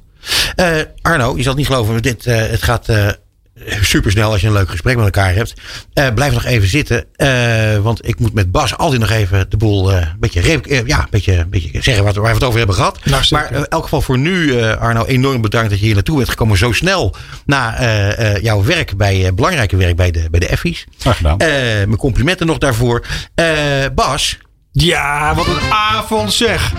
Eh, 0.55 0.79
Arno, 1.01 1.36
je 1.36 1.41
zal 1.41 1.51
het 1.51 1.58
niet 1.58 1.67
geloven, 1.67 1.91
maar 1.93 2.01
dit, 2.01 2.25
eh, 2.25 2.36
het 2.36 2.63
gaat 2.63 2.89
eh 2.89 3.10
super 3.82 4.12
snel 4.12 4.32
als 4.32 4.41
je 4.41 4.48
een 4.48 4.53
leuk 4.53 4.70
gesprek 4.70 4.96
met 4.96 5.05
elkaar 5.05 5.34
hebt. 5.34 5.53
Eh, 5.93 6.08
blijf 6.15 6.34
nog 6.34 6.46
even 6.46 6.67
zitten, 6.67 7.05
eh, 7.15 7.77
want 7.77 8.08
ik 8.08 8.20
moet 8.20 8.34
met 8.34 8.51
Bas 8.51 8.77
altijd 8.77 9.00
nog 9.00 9.10
even 9.10 9.46
de 9.50 9.58
boel 9.58 9.91
eh, 9.91 9.98
een 9.98 10.15
beetje, 10.20 10.84
ja, 10.86 11.08
beetje, 11.10 11.46
beetje 11.46 11.82
zeggen 11.82 12.03
wat, 12.03 12.15
waar 12.15 12.27
we 12.27 12.34
het 12.34 12.43
over 12.43 12.58
hebben 12.58 12.75
gehad. 12.75 13.00
Nou, 13.05 13.24
maar 13.29 13.51
in 13.51 13.65
elk 13.65 13.84
geval 13.84 14.01
voor 14.01 14.17
nu, 14.17 14.62
Arno, 14.62 15.05
enorm 15.05 15.41
bedankt 15.41 15.70
dat 15.70 15.79
je 15.79 15.86
hier 15.86 15.93
naartoe 15.93 16.17
bent 16.17 16.29
gekomen 16.29 16.58
zo 16.58 16.72
snel 16.72 17.15
na 17.46 17.75
jouw 18.41 18.63
werk 18.63 18.98
bij, 18.98 19.34
belangrijke 19.34 19.75
werk 19.75 19.96
bij 19.96 20.12
de, 20.12 20.27
bij 20.32 20.39
de 20.39 20.48
Effies. 20.48 20.86
Graag 20.98 21.17
gedaan. 21.17 21.38
Mijn 21.38 21.98
complimenten 21.98 22.48
nog 22.48 22.58
daarvoor. 22.58 23.05
Bas, 23.96 24.38
Ja, 24.72 25.36
wat 25.36 25.48
een 25.48 25.72
avond 25.72 26.34
zeg. 26.34 26.74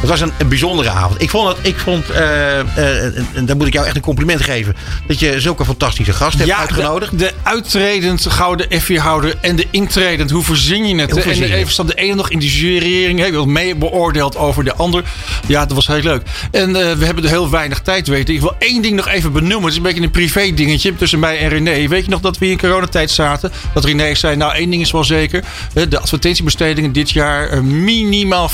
Het 0.00 0.08
was 0.08 0.20
een, 0.20 0.32
een 0.38 0.48
bijzondere 0.48 0.90
avond. 0.90 1.22
Ik 1.22 1.30
vond 1.30 1.48
het, 1.48 1.66
ik 1.66 1.78
vond, 1.78 2.10
en, 2.10 3.26
en 3.34 3.46
daar 3.46 3.56
moet 3.56 3.66
ik 3.66 3.72
jou 3.72 3.86
echt 3.86 3.96
een 3.96 4.02
compliment 4.02 4.40
geven. 4.40 4.76
Dat 5.06 5.18
je 5.18 5.40
zulke 5.40 5.64
fantastische 5.64 6.12
gasten 6.12 6.40
hebt 6.40 6.60
uitgenodigd. 6.60 7.10
De, 7.10 7.16
de 7.16 7.32
uittredend 7.42 8.26
gouden 8.26 8.70
Effie-houder 8.70 9.34
en 9.40 9.56
de 9.56 9.66
intredend. 9.70 10.30
Hoe 10.30 10.42
verzin 10.42 10.88
je 10.88 11.00
het? 11.00 11.10
Hoe 11.10 11.22
verzin 11.22 11.44
en 11.44 11.52
even 11.52 11.72
zat 11.72 11.86
de 11.86 11.94
ene 11.94 12.14
nog 12.14 12.30
in 12.30 12.38
die 12.38 12.50
jurering. 12.50 13.20
Heeft 13.20 13.44
mee 13.44 13.74
beoordeeld 13.74 14.36
over 14.36 14.64
de 14.64 14.74
ander. 14.74 15.04
Ja, 15.46 15.66
dat 15.66 15.74
was 15.74 15.86
heel 15.86 16.02
leuk. 16.02 16.22
En 16.50 16.76
eh, 16.76 16.92
we 16.92 17.04
hebben 17.04 17.24
er 17.24 17.30
heel 17.30 17.50
weinig 17.50 17.80
tijd 17.80 18.08
weten. 18.08 18.34
Ik 18.34 18.40
wil 18.40 18.54
één 18.58 18.82
ding 18.82 18.96
nog 18.96 19.08
even 19.08 19.32
benoemen. 19.32 19.62
Het 19.62 19.70
is 19.70 19.76
een 19.76 19.82
beetje 19.82 20.02
een 20.02 20.10
privé 20.10 20.54
dingetje 20.54 20.96
tussen 20.96 21.18
mij 21.18 21.38
en 21.38 21.48
René. 21.48 21.88
Weet 21.88 22.04
je 22.04 22.10
nog 22.10 22.20
dat 22.20 22.38
we 22.38 22.50
in 22.50 22.58
coronatijd 22.58 23.10
zaten? 23.10 23.52
Dat 23.74 23.84
René 23.84 24.14
zei, 24.14 24.36
nou 24.36 24.54
één 24.54 24.70
ding 24.70 24.82
is 24.82 24.90
wel 24.90 25.04
zeker. 25.04 25.44
De 25.88 25.98
advertentiebestedingen 25.98 26.92
dit 26.92 27.10
jaar 27.10 27.64
minimaal 27.64 28.50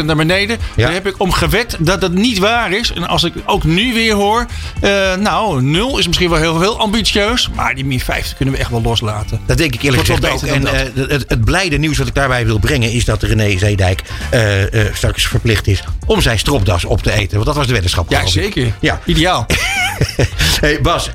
15% 0.00 0.04
naar 0.04 0.16
beneden. 0.16 0.58
Ja. 0.76 0.87
Daar 0.88 1.02
heb 1.02 1.06
ik 1.14 1.20
om 1.20 1.32
gewet 1.32 1.76
dat 1.78 2.00
dat 2.00 2.12
niet 2.12 2.38
waar 2.38 2.72
is. 2.72 2.92
En 2.92 3.08
als 3.08 3.24
ik 3.24 3.32
ook 3.44 3.64
nu 3.64 3.94
weer 3.94 4.14
hoor. 4.14 4.46
eh, 4.80 5.14
nou, 5.14 5.62
nul 5.62 5.98
is 5.98 6.06
misschien 6.06 6.30
wel 6.30 6.38
heel, 6.38 6.60
heel 6.60 6.78
ambitieus. 6.78 7.48
Maar 7.54 7.74
die 7.74 7.84
min 7.84 8.00
50 8.00 8.36
kunnen 8.36 8.54
we 8.54 8.60
echt 8.60 8.70
wel 8.70 8.82
loslaten. 8.82 9.40
Dat 9.46 9.56
denk 9.58 9.74
ik 9.74 9.82
eerlijk 9.82 10.00
gezegd 10.06 10.28
ook. 10.32 10.42
En 10.42 10.66
eh, 10.66 10.80
het, 11.08 11.24
het 11.28 11.44
blijde 11.44 11.78
nieuws 11.78 11.98
wat 11.98 12.06
ik 12.06 12.14
daarbij 12.14 12.46
wil 12.46 12.58
brengen 12.58 12.92
is 12.92 13.04
dat 13.04 13.22
René 13.22 13.58
Zeedijk 13.58 14.02
eh, 14.30 14.40
straks 14.92 15.26
verplicht 15.26 15.66
is 15.66 15.82
om 16.06 16.20
zijn 16.20 16.38
stropdas 16.38 16.84
op 16.84 17.02
te 17.02 17.12
eten. 17.12 17.34
Want 17.34 17.46
dat 17.46 17.56
was 17.56 17.66
de 17.66 17.72
weddenschap. 17.72 18.10
Ja, 18.10 18.26
zeker. 18.26 18.72
Ja. 18.80 19.00
Ideaal. 19.04 19.46
Hey 20.60 20.80
Bas, 20.80 21.10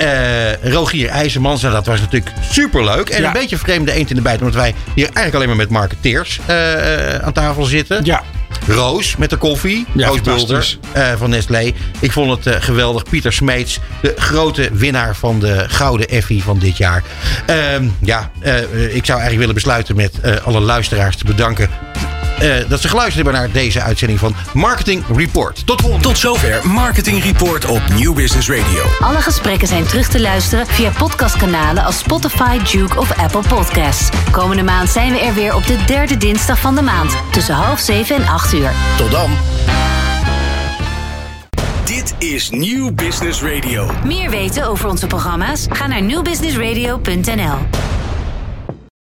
Rogier 0.62 1.10
IJzermans, 1.10 1.62
nou, 1.62 1.74
dat 1.74 1.86
was 1.86 2.00
natuurlijk 2.00 2.32
superleuk. 2.51 3.10
En 3.10 3.22
Ja. 3.22 3.27
een 3.27 3.34
beetje 3.34 3.58
vreemde 3.58 3.92
eend 3.92 4.10
in 4.10 4.15
de 4.15 4.22
bijt, 4.22 4.39
omdat 4.39 4.56
wij 4.56 4.74
hier 4.96 5.06
eigenlijk 5.06 5.36
alleen 5.36 5.48
maar 5.48 5.56
met 5.58 5.70
marketeers 5.70 6.39
eh, 6.46 7.15
aan 7.15 7.34
tafel 7.34 7.63
zitten. 7.63 8.06
Ja. 8.06 8.24
Roos 8.67 9.15
met 9.15 9.29
de 9.29 9.38
koffie. 9.38 9.86
Ja, 9.93 10.07
Roos 10.07 10.22
Bulder 10.22 10.77
eh, 10.91 11.13
van 11.17 11.29
Nestlé. 11.29 11.72
Ik 12.00 12.12
vond 12.12 12.31
het 12.31 12.55
eh, 12.55 12.62
geweldig. 12.62 13.03
Pieter 13.03 13.33
Smeets, 13.33 13.79
de 14.01 14.13
grote 14.15 14.69
winnaar 14.74 15.15
van 15.15 15.39
de 15.39 15.65
Gouden 15.67 16.07
Effie 16.07 16.43
van 16.43 16.60
dit 16.60 16.77
jaar. 16.77 17.03
Ehm, 17.45 17.88
ja, 18.00 18.31
eh, 18.39 18.62
ik 18.95 19.05
zou 19.05 19.19
eigenlijk 19.19 19.38
willen 19.38 19.53
besluiten 19.53 19.95
met 19.95 20.43
alle 20.43 20.60
luisteraars 20.60 21.17
te 21.17 21.25
bedanken. 21.25 21.69
Eh, 22.40 22.70
dat 22.70 22.82
ze 22.82 22.88
geluisterd 22.88 23.25
hebben 23.25 23.42
naar 23.42 23.52
deze 23.52 23.82
uitzending 23.82 24.20
van 24.20 24.36
Marketing 24.54 25.04
Report. 25.16 25.66
Tot 25.66 25.82
volgende 25.82 26.08
Tot 26.08 26.18
zover 26.18 26.68
Marketing 26.68 27.24
Report 27.24 27.66
op 27.66 27.82
Nieuw 27.96 28.13
Business 28.13 28.50
Radio. 28.50 28.84
Alle 29.00 29.22
gesprekken 29.22 29.68
zijn 29.68 29.86
terug 29.86 30.08
te 30.08 30.22
luisteren 30.22 30.68
via 30.68 30.90
podcastkanalen 30.98 31.84
als 31.84 31.98
Spotify, 31.98 32.58
Duke 32.72 33.00
of 33.00 33.18
Apple 33.18 33.42
Podcasts. 33.48 34.10
Komende 34.32 34.63
maand 34.63 34.90
zijn 34.90 35.12
we 35.12 35.20
er 35.20 35.34
weer 35.34 35.56
op 35.56 35.68
de 35.68 35.78
derde 35.86 36.18
dinsdag 36.18 36.60
van 36.60 36.75
de 36.75 36.82
maand. 36.82 37.12
Tussen 37.32 37.56
half 37.56 37.80
zeven 37.80 38.16
en 38.16 38.28
acht 38.28 38.54
uur. 38.54 38.72
Tot 38.98 39.12
dan. 39.12 39.32
Dit 41.86 42.16
is 42.18 42.50
Nieuw 42.50 42.92
Business 42.92 43.42
Radio. 43.42 43.92
Meer 44.04 44.30
weten 44.30 44.68
over 44.68 44.90
onze 44.90 45.08
programma's? 45.08 45.66
Ga 45.70 45.88
naar 45.88 46.02
nieuwbusinessradio.nl. 46.02 47.58